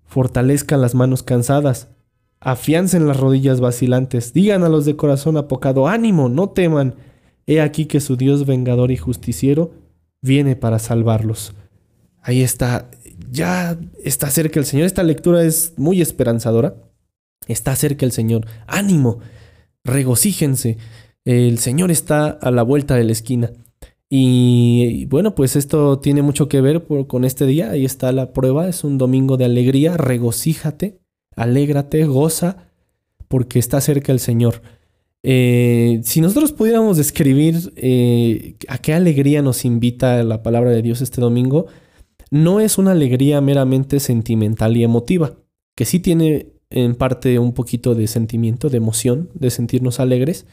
[0.05, 1.89] Fortalezcan las manos cansadas,
[2.39, 6.95] afiancen las rodillas vacilantes, digan a los de corazón apocado, ánimo, no teman.
[7.45, 9.71] He aquí que su Dios vengador y justiciero
[10.21, 11.53] viene para salvarlos.
[12.21, 12.89] Ahí está,
[13.31, 14.85] ya está cerca el Señor.
[14.85, 16.75] Esta lectura es muy esperanzadora.
[17.47, 18.45] Está cerca el Señor.
[18.67, 19.19] Ánimo,
[19.83, 20.77] regocíjense.
[21.25, 23.51] El Señor está a la vuelta de la esquina.
[24.09, 27.71] Y bueno, pues esto tiene mucho que ver con este día.
[27.71, 28.67] Ahí está la prueba.
[28.67, 29.97] Es un domingo de alegría.
[29.97, 30.99] Regocíjate,
[31.35, 32.69] alégrate, goza,
[33.27, 34.61] porque está cerca el Señor.
[35.21, 41.01] Eh, si nosotros pudiéramos describir eh, a qué alegría nos invita la palabra de Dios
[41.01, 41.67] este domingo,
[42.31, 45.33] no es una alegría meramente sentimental y emotiva,
[45.75, 50.45] que sí tiene en parte un poquito de sentimiento, de emoción, de sentirnos alegres,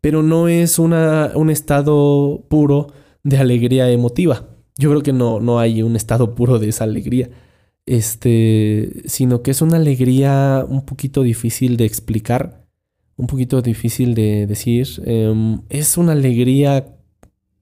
[0.00, 2.88] pero no es una, un estado puro
[3.22, 4.48] de alegría emotiva.
[4.76, 7.30] Yo creo que no, no hay un estado puro de esa alegría,
[7.86, 12.66] este, sino que es una alegría un poquito difícil de explicar,
[13.16, 14.86] un poquito difícil de decir.
[15.06, 16.96] Em, es una alegría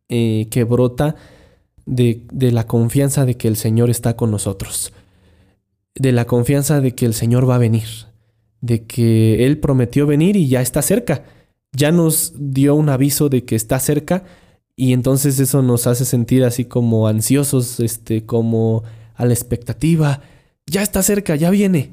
[0.08, 1.16] eh, que brota
[1.86, 4.92] de, de la confianza de que el Señor está con nosotros,
[5.94, 7.88] de la confianza de que el Señor va a venir,
[8.60, 11.24] de que Él prometió venir y ya está cerca,
[11.72, 14.24] ya nos dio un aviso de que está cerca
[14.76, 18.82] y entonces eso nos hace sentir así como ansiosos, este, como
[19.14, 20.22] a la expectativa,
[20.66, 21.92] ya está cerca, ya viene.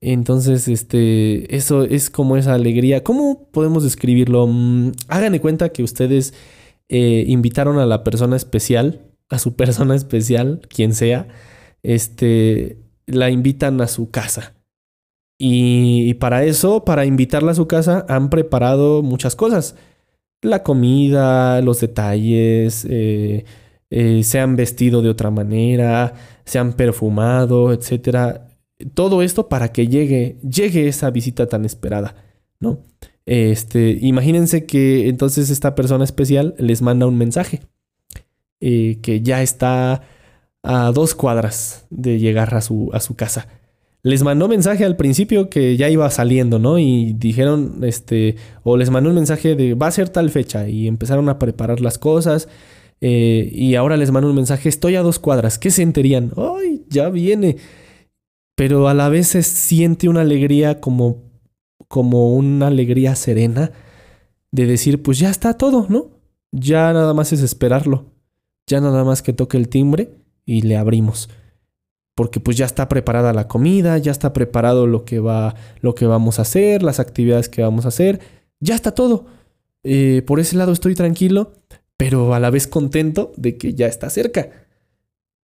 [0.00, 3.04] Entonces, este, eso es como esa alegría.
[3.04, 4.46] ¿Cómo podemos describirlo?
[4.46, 6.32] Mm, hagan de cuenta que ustedes
[6.88, 11.28] eh, invitaron a la persona especial a su persona especial, quien sea,
[11.82, 12.78] este,
[13.10, 14.54] la invitan a su casa.
[15.38, 19.74] Y, para eso, para invitarla a su casa, han preparado muchas cosas.
[20.42, 23.44] La comida, los detalles, eh,
[23.90, 28.40] eh, se han vestido de otra manera, se han perfumado, etc.
[28.94, 32.16] Todo esto para que llegue, llegue esa visita tan esperada,
[32.60, 32.80] ¿no?
[33.26, 37.60] Este, imagínense que entonces esta persona especial les manda un mensaje
[38.60, 40.02] eh, que ya está
[40.62, 43.48] a dos cuadras de llegar a su, a su casa.
[44.02, 46.78] Les mandó mensaje al principio que ya iba saliendo, ¿no?
[46.78, 50.88] Y dijeron, este, o les mandó un mensaje de va a ser tal fecha y
[50.88, 52.48] empezaron a preparar las cosas.
[53.02, 56.32] Eh, y ahora les mando un mensaje, estoy a dos cuadras, ¿qué sentirían?
[56.36, 57.56] ¡Ay, ya viene!
[58.56, 61.22] Pero a la vez se siente una alegría como,
[61.88, 63.72] como una alegría serena
[64.52, 66.08] de decir, pues ya está todo, ¿no?
[66.52, 68.06] Ya nada más es esperarlo.
[68.66, 71.28] Ya nada más que toque el timbre y le abrimos.
[72.14, 76.06] Porque pues ya está preparada la comida, ya está preparado lo que va, lo que
[76.06, 78.20] vamos a hacer, las actividades que vamos a hacer,
[78.60, 79.26] ya está todo.
[79.82, 81.52] Eh, por ese lado estoy tranquilo,
[81.96, 84.50] pero a la vez contento de que ya está cerca.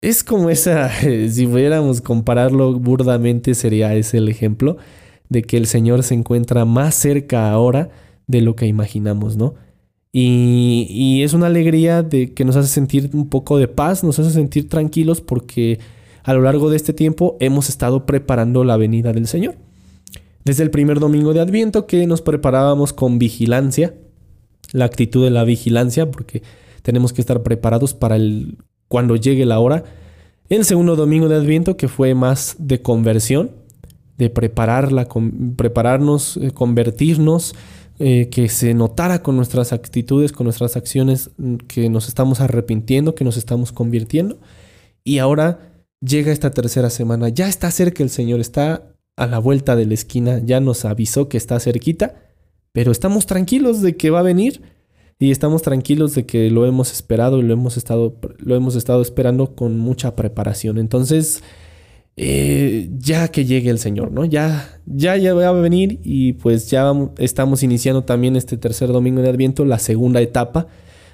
[0.01, 0.91] Es como esa,
[1.31, 4.77] si pudiéramos compararlo burdamente, sería ese el ejemplo
[5.29, 7.91] de que el Señor se encuentra más cerca ahora
[8.27, 9.55] de lo que imaginamos, ¿no?
[10.17, 14.31] Y, es una alegría de que nos hace sentir un poco de paz, nos hace
[14.31, 15.81] sentir tranquilos porque
[16.23, 19.57] a lo largo de este tiempo hemos estado preparando la venida del Señor.
[20.45, 23.95] Desde el primer domingo de Adviento que nos preparábamos con vigilancia,
[24.71, 26.45] la actitud de la vigilancia, porque
[26.83, 29.83] tenemos que estar preparados para el cuando llegue la hora.
[30.49, 33.51] El segundo domingo de Adviento que fue más de conversión,
[34.17, 35.09] de prepararla,
[35.57, 37.57] prepararnos, eh, convertirnos,
[37.99, 43.15] eh, que se notara con nuestras actitudes, con nuestras acciones, mm, que nos estamos arrepintiendo,
[43.15, 44.39] que nos estamos convirtiendo.
[45.05, 49.77] Y ahora llega esta tercera semana, ya está cerca el Señor, está a la vuelta
[49.77, 52.17] de la esquina, ya nos avisó que está cerquita,
[52.73, 54.63] pero estamos tranquilos de que va a venir
[55.19, 59.03] y estamos tranquilos de que lo hemos esperado y lo hemos estado, lo hemos estado
[59.03, 60.79] esperando con mucha preparación.
[60.79, 61.43] Entonces,
[62.17, 64.25] eh, ya que llegue el Señor, ¿no?
[64.25, 69.21] Ya, ya, ya va a venir y pues ya estamos iniciando también este tercer domingo
[69.21, 70.69] de Adviento, la segunda etapa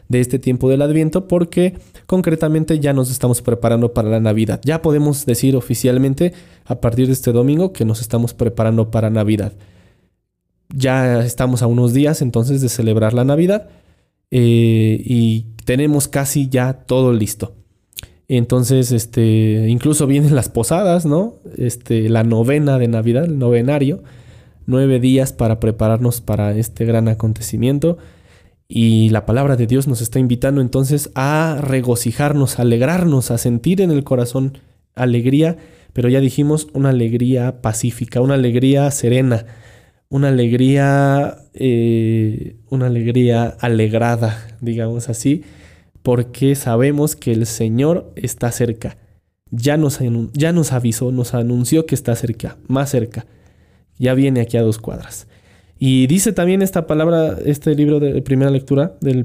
[0.08, 4.60] de este tiempo del Adviento, porque concretamente ya nos estamos preparando para la Navidad.
[4.64, 6.34] Ya podemos decir oficialmente
[6.66, 9.54] a partir de este domingo que nos estamos preparando para Navidad.
[10.74, 13.68] Ya estamos a unos días entonces de celebrar la Navidad
[14.30, 17.59] eh, y tenemos casi ya todo listo.
[18.32, 21.40] Entonces, este, incluso vienen las posadas, ¿no?
[21.56, 24.04] Este, la novena de Navidad, el novenario,
[24.66, 27.98] nueve días para prepararnos para este gran acontecimiento.
[28.68, 33.80] Y la palabra de Dios nos está invitando entonces a regocijarnos, a alegrarnos, a sentir
[33.80, 34.58] en el corazón
[34.94, 35.56] alegría,
[35.92, 39.46] pero ya dijimos una alegría pacífica, una alegría serena,
[40.08, 45.42] una alegría, eh, una alegría alegrada, digamos así,
[46.02, 48.96] porque sabemos que el Señor está cerca.
[49.50, 49.98] Ya nos,
[50.32, 53.26] ya nos avisó, nos anunció que está cerca, más cerca.
[53.98, 55.26] Ya viene aquí a dos cuadras.
[55.82, 59.24] Y dice también esta palabra, este libro de primera lectura del,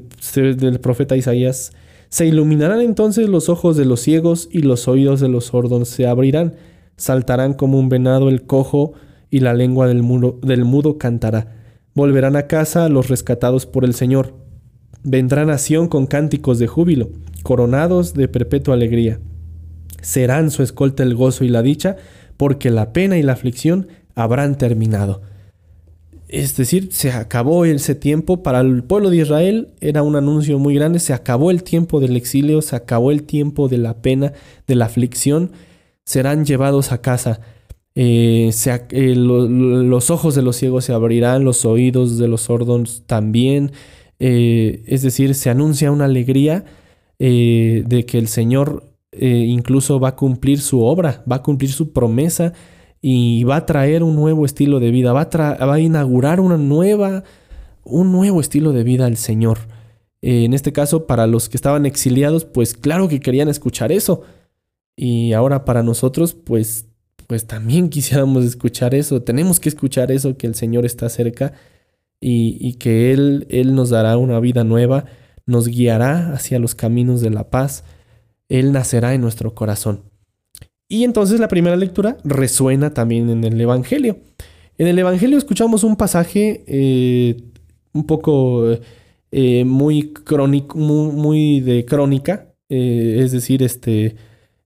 [0.79, 1.73] profeta Isaías,
[2.07, 6.07] se iluminarán entonces los ojos de los ciegos y los oídos de los sordos se
[6.07, 6.55] abrirán,
[6.95, 8.93] saltarán como un venado el cojo
[9.29, 10.01] y la lengua del
[10.41, 11.53] del mudo cantará.
[11.93, 14.44] Volverán a casa los rescatados por el Señor.
[15.07, 17.09] Vendrán a Sión con cánticos de júbilo,
[17.43, 19.19] coronados de perpetua alegría.
[20.01, 21.95] Serán su escolta el gozo y la dicha,
[22.37, 25.21] porque la pena y la aflicción habrán terminado.
[26.27, 30.73] Es decir, se acabó ese tiempo para el pueblo de Israel, era un anuncio muy
[30.73, 34.33] grande, se acabó el tiempo del exilio, se acabó el tiempo de la pena,
[34.65, 35.51] de la aflicción,
[36.03, 37.41] serán llevados a casa.
[37.93, 38.49] Eh,
[38.89, 43.71] eh, los ojos de los ciegos se abrirán, los oídos de los sordos también.
[44.19, 46.65] Eh, es decir, se anuncia una alegría
[47.17, 52.51] de que el Señor incluso va a cumplir su obra, va a cumplir su promesa
[53.01, 56.57] y va a traer un nuevo estilo de vida, va a, va a inaugurar una
[56.57, 57.23] nueva,
[57.85, 59.59] un nuevo estilo de vida al Señor.
[60.21, 64.23] en este caso, para los que estaban exiliados, pues claro que querían escuchar eso.
[64.97, 66.87] Y ahora para nosotros, pues
[67.27, 69.21] pues también quisiéramos escuchar eso.
[69.21, 71.53] Tenemos que escuchar eso, que el Señor está cerca
[72.21, 75.05] y, que Él, Él nos dará una vida nueva,
[75.45, 77.83] nos guiará hacia los caminos de la paz.
[78.49, 80.03] Él nacerá en nuestro corazón.
[80.87, 84.17] Y entonces la primera lectura resuena también en el Evangelio.
[84.77, 87.37] En el Evangelio escuchamos un pasaje eh,
[87.93, 88.77] un poco
[89.31, 94.15] eh, muy crónico, muy, de crónica, eh, es decir, este,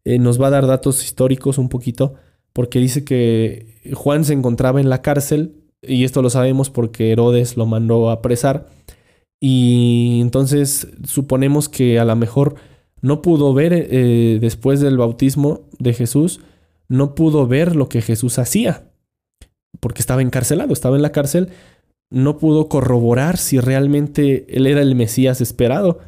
[0.06, 2.16] nos va a dar datos históricos un poquito
[2.54, 7.57] porque dice que Juan se encontraba en la cárcel, y esto lo sabemos porque Herodes
[7.57, 8.67] lo mandó a apresar,
[9.41, 12.55] y entonces suponemos que a lo mejor
[13.01, 16.41] no pudo ver eh, después del bautismo de Jesús,
[16.89, 18.91] no pudo ver lo que Jesús hacía,
[19.80, 21.49] porque estaba encarcelado, estaba en la cárcel,
[22.11, 25.99] no pudo corroborar si realmente él era el Mesías esperado.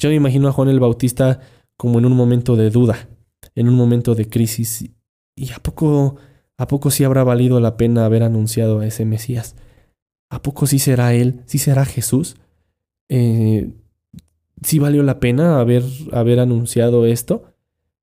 [0.00, 1.40] Yo me imagino a Juan el Bautista
[1.76, 3.08] como en un momento de duda,
[3.54, 4.90] en un momento de crisis.
[5.36, 6.16] ¿Y a poco,
[6.60, 9.56] a poco sí habrá valido la pena haber anunciado a ese Mesías?
[10.28, 11.40] ¿A poco sí será Él?
[11.46, 12.36] ¿Sí será Jesús?
[13.08, 13.70] Eh,
[14.62, 15.82] ¿Sí valió la pena haber,
[16.12, 17.44] haber anunciado esto?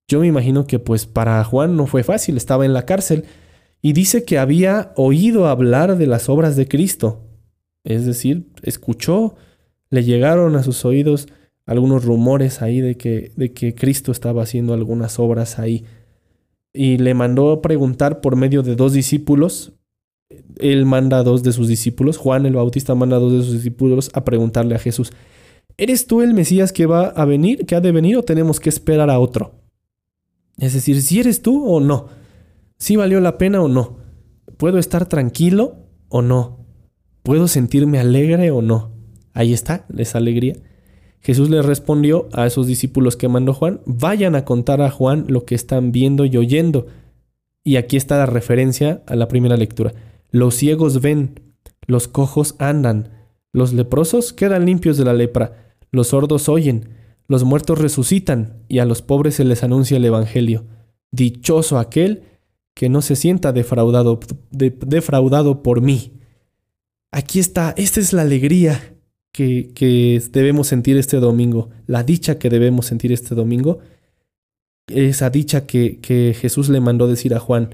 [0.08, 3.26] Yo me imagino que pues para Juan no fue fácil, estaba en la cárcel
[3.84, 7.28] y dice que había oído hablar de las obras de Cristo.
[7.84, 9.36] Es decir, escuchó,
[9.91, 11.28] le llegaron a sus oídos
[11.68, 15.86] algunos rumores ahí de que, de que Cristo estaba haciendo algunas obras ahí
[16.78, 19.73] y le mandó preguntar por medio de dos discípulos.
[20.59, 23.53] Él manda a dos de sus discípulos, Juan el Bautista manda a dos de sus
[23.53, 25.11] discípulos a preguntarle a Jesús,
[25.78, 28.69] ¿eres tú el Mesías que va a venir, que ha de venir o tenemos que
[28.69, 29.53] esperar a otro?
[30.57, 32.07] Es decir, si eres tú o no,
[32.78, 33.97] si valió la pena o no,
[34.57, 35.78] puedo estar tranquilo
[36.09, 36.65] o no,
[37.23, 38.91] puedo sentirme alegre o no.
[39.34, 40.55] Ahí está, esa alegría.
[41.22, 45.45] Jesús le respondió a esos discípulos que mandó Juan, vayan a contar a Juan lo
[45.45, 46.88] que están viendo y oyendo.
[47.63, 49.93] Y aquí está la referencia a la primera lectura.
[50.32, 51.41] Los ciegos ven,
[51.86, 53.09] los cojos andan,
[53.51, 56.89] los leprosos quedan limpios de la lepra, los sordos oyen,
[57.28, 60.65] los muertos resucitan y a los pobres se les anuncia el Evangelio.
[61.11, 62.24] Dichoso aquel
[62.74, 64.20] que no se sienta defraudado,
[64.51, 66.13] defraudado por mí.
[67.11, 68.97] Aquí está, esta es la alegría
[69.38, 73.80] que, debemos sentir este domingo, la dicha que debemos sentir este domingo,
[74.88, 77.70] esa dicha que, que Jesús le mandó decir a Juan,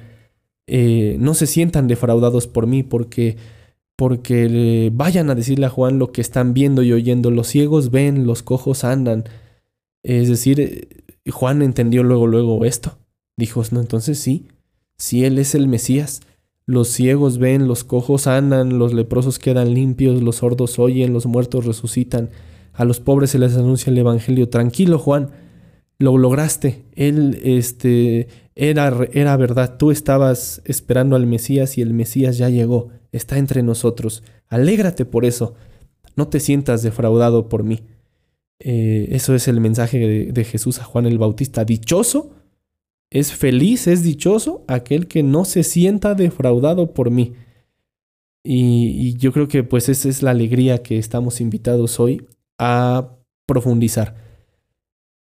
[0.68, 3.38] eh, no se sientan defraudados por mí, porque,
[3.95, 8.26] porque vayan a decirle a Juan lo que están viendo y oyendo, los ciegos ven,
[8.26, 9.26] los cojos andan.
[10.03, 10.88] Es decir, eh,
[11.32, 12.97] Juan entendió luego, luego esto.
[13.38, 14.47] Dijo, no, entonces sí,
[14.97, 16.22] si Él es el Mesías,
[16.66, 21.66] los ciegos ven, los cojos andan, los leprosos quedan limpios, los sordos oyen, los muertos
[21.66, 22.30] resucitan.
[22.74, 24.49] A los pobres se les anuncia el evangelio.
[24.49, 25.32] Tranquilo, Juan,
[25.99, 26.86] lo lograste.
[26.95, 29.78] Él este era, era verdad.
[29.78, 32.89] Tú estabas esperando al Mesías y el Mesías ya llegó.
[33.11, 34.24] Está entre nosotros.
[34.47, 35.55] Alégrate por eso.
[36.16, 37.84] No te sientas defraudado por mí.
[38.59, 41.66] Eh, eso es el mensaje de, de Jesús a Juan el Bautista.
[41.66, 42.32] Dichoso
[43.14, 47.34] es feliz, es dichoso aquel que no se sienta defraudado por mí.
[48.43, 52.26] Y, yo creo que pues esa es la alegría que estamos invitados hoy
[52.57, 54.16] a profundizar.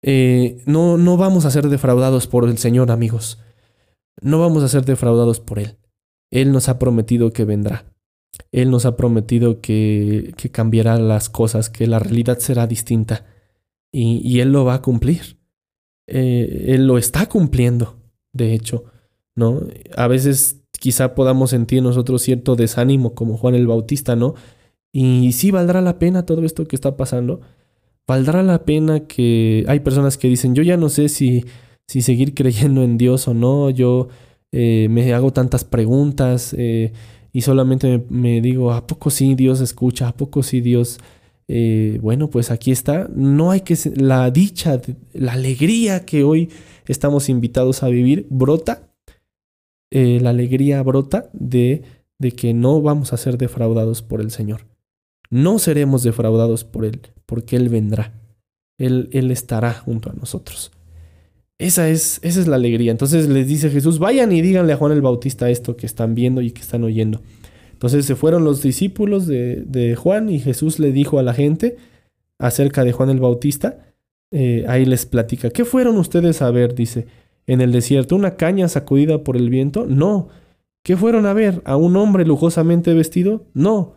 [0.03, 3.41] Eh, no, no vamos a ser defraudados por el Señor, amigos.
[4.23, 5.77] No vamos a ser defraudados por Él.
[6.31, 7.93] Él nos ha prometido que vendrá.
[8.53, 13.27] Él nos ha prometido que, que cambiará las cosas, que la realidad será distinta.
[13.91, 15.40] y, Él lo va a cumplir.
[16.07, 17.97] Eh, él lo está cumpliendo,
[18.33, 18.85] de hecho,
[19.35, 19.61] ¿no?
[19.97, 24.35] A veces quizá podamos sentir nosotros cierto desánimo como Juan el Bautista, ¿no?
[24.93, 27.41] Y sí valdrá la pena todo esto que está pasando.
[28.07, 31.45] Valdrá la pena que hay personas que dicen, yo ya no sé si,
[31.87, 34.09] si seguir creyendo en Dios o no, yo
[34.53, 36.93] eh, me hago tantas preguntas eh,
[37.33, 40.09] y solamente me, digo, ¿a poco sí Dios escucha?
[40.09, 40.99] ¿A poco sí Dios...
[41.53, 43.11] Eh, bueno, pues aquí está.
[43.13, 43.77] No hay que...
[43.97, 44.81] La dicha,
[45.13, 46.49] la alegría que hoy
[46.87, 48.89] estamos invitados a vivir brota.
[49.91, 51.83] la alegría brota de,
[52.21, 54.67] de que no vamos a ser defraudados por el Señor.
[55.29, 58.13] No seremos defraudados por Él, porque Él vendrá.
[58.79, 60.71] Él, él estará junto a nosotros.
[61.59, 62.93] Esa es, esa es la alegría.
[62.93, 66.41] Entonces les dice Jesús, vayan y díganle a Juan el Bautista esto que están viendo
[66.41, 67.21] y que están oyendo.
[67.81, 71.79] Entonces se fueron los discípulos de, Juan y Jesús le dijo a la gente
[72.39, 73.95] acerca de Juan el Bautista.
[74.31, 76.75] Eh, ahí les platica, ¿qué fueron ustedes a ver?
[76.75, 77.07] Dice,
[77.47, 79.87] en el desierto, una caña sacudida por el viento.
[79.87, 80.29] No.
[80.83, 81.63] ¿Qué fueron a ver?
[81.65, 83.47] ¿A un hombre lujosamente vestido?
[83.55, 83.95] No.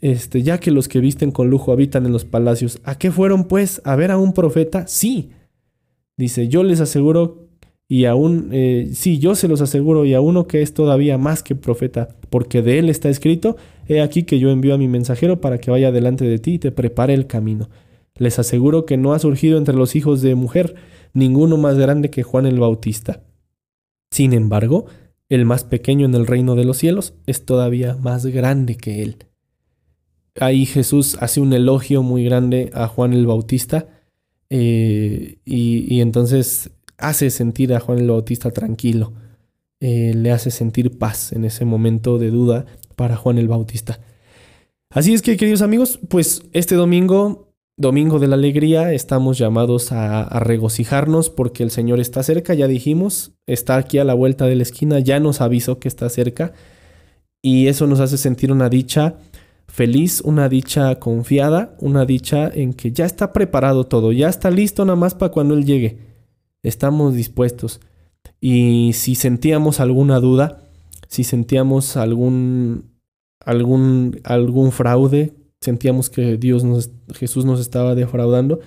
[0.00, 3.44] Este, ya que los que visten con lujo habitan en los palacios, ¿a qué fueron
[3.44, 3.80] pues?
[3.84, 4.88] ¿A ver a un profeta?
[4.88, 5.30] Sí.
[6.16, 7.47] Dice, yo les aseguro
[7.88, 11.42] y aún, eh, sí, yo se los aseguro y a uno que es todavía más
[11.42, 13.56] que profeta, porque de él está escrito,
[13.88, 16.58] he aquí que yo envío a mi mensajero para que vaya delante de ti y
[16.58, 17.70] te prepare el camino.
[18.16, 20.74] Les aseguro que no ha surgido entre los hijos de mujer
[21.14, 23.22] ninguno más grande que Juan el Bautista.
[24.10, 24.86] Sin embargo,
[25.28, 29.16] el más pequeño en el reino de los cielos es todavía más grande que él.
[30.40, 33.88] Ahí Jesús hace un elogio muy grande a Juan el Bautista
[34.50, 39.12] eh, y, entonces hace sentir a Juan el Bautista tranquilo,
[39.80, 44.00] eh, le hace sentir paz en ese momento de duda para Juan el Bautista.
[44.90, 50.22] Así es que, queridos amigos, pues este domingo, domingo de la alegría, estamos llamados a,
[50.22, 54.56] a regocijarnos porque el Señor está cerca, ya dijimos, está aquí a la vuelta de
[54.56, 56.52] la esquina, ya nos avisó que está cerca
[57.42, 59.16] y eso nos hace sentir una dicha
[59.68, 64.84] feliz, una dicha confiada, una dicha en que ya está preparado todo, ya está listo
[64.84, 66.07] nada más para cuando Él llegue.
[66.62, 67.80] Estamos dispuestos.
[68.40, 70.62] Y si sentíamos alguna duda,
[71.08, 72.90] si sentíamos algún,
[73.44, 78.60] algún, algún fraude, sentíamos que Dios nos, Jesús nos estaba defraudando,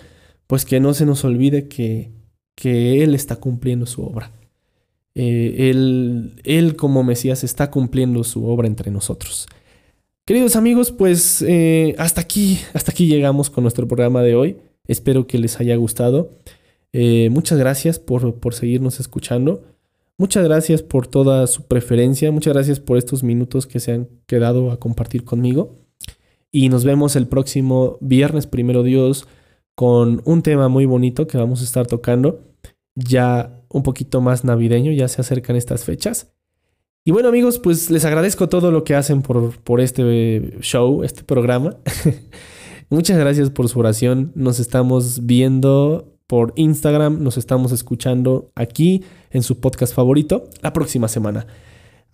[0.47, 2.11] pues que no se nos olvide que,
[2.55, 4.31] que Él está cumpliendo su obra.
[5.13, 9.47] Eh, él, él como Mesías está cumpliendo su obra entre nosotros.
[10.25, 14.57] Queridos amigos, pues eh, hasta aquí, hasta aquí llegamos con nuestro programa de hoy.
[14.87, 16.31] Espero que les haya gustado.
[16.93, 19.63] Eh, muchas gracias por, por seguirnos escuchando.
[20.17, 22.31] Muchas gracias por toda su preferencia.
[22.31, 25.79] Muchas gracias por estos minutos que se han quedado a compartir conmigo.
[26.51, 29.27] Y nos vemos el próximo viernes, primero Dios,
[29.73, 32.41] con un tema muy bonito que vamos a estar tocando.
[32.93, 36.33] Ya un poquito más navideño, ya se acercan estas fechas.
[37.03, 41.23] Y bueno amigos, pues les agradezco todo lo que hacen por, por este show, este
[41.23, 41.77] programa.
[42.89, 44.31] Muchas gracias por su oración.
[44.35, 51.09] Nos estamos viendo por Instagram, nos estamos escuchando aquí en su podcast favorito la próxima
[51.09, 51.45] semana.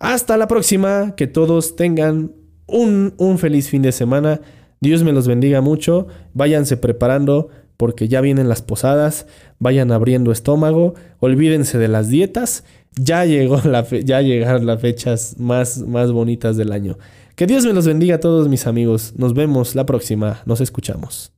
[0.00, 2.32] Hasta la próxima, que todos tengan
[2.66, 4.40] un, un feliz fin de semana.
[4.80, 6.08] Dios me los bendiga mucho.
[6.34, 9.28] Váyanse preparando porque ya vienen las posadas.
[9.60, 10.94] Vayan abriendo estómago.
[11.20, 12.64] Olvídense de las dietas
[13.00, 16.98] ya llegó la ya llegaron las fechas más, más bonitas del año.
[17.36, 19.14] Que Dios me los bendiga a todos mis amigos.
[19.16, 20.42] Nos vemos la próxima.
[20.44, 21.37] Nos escuchamos.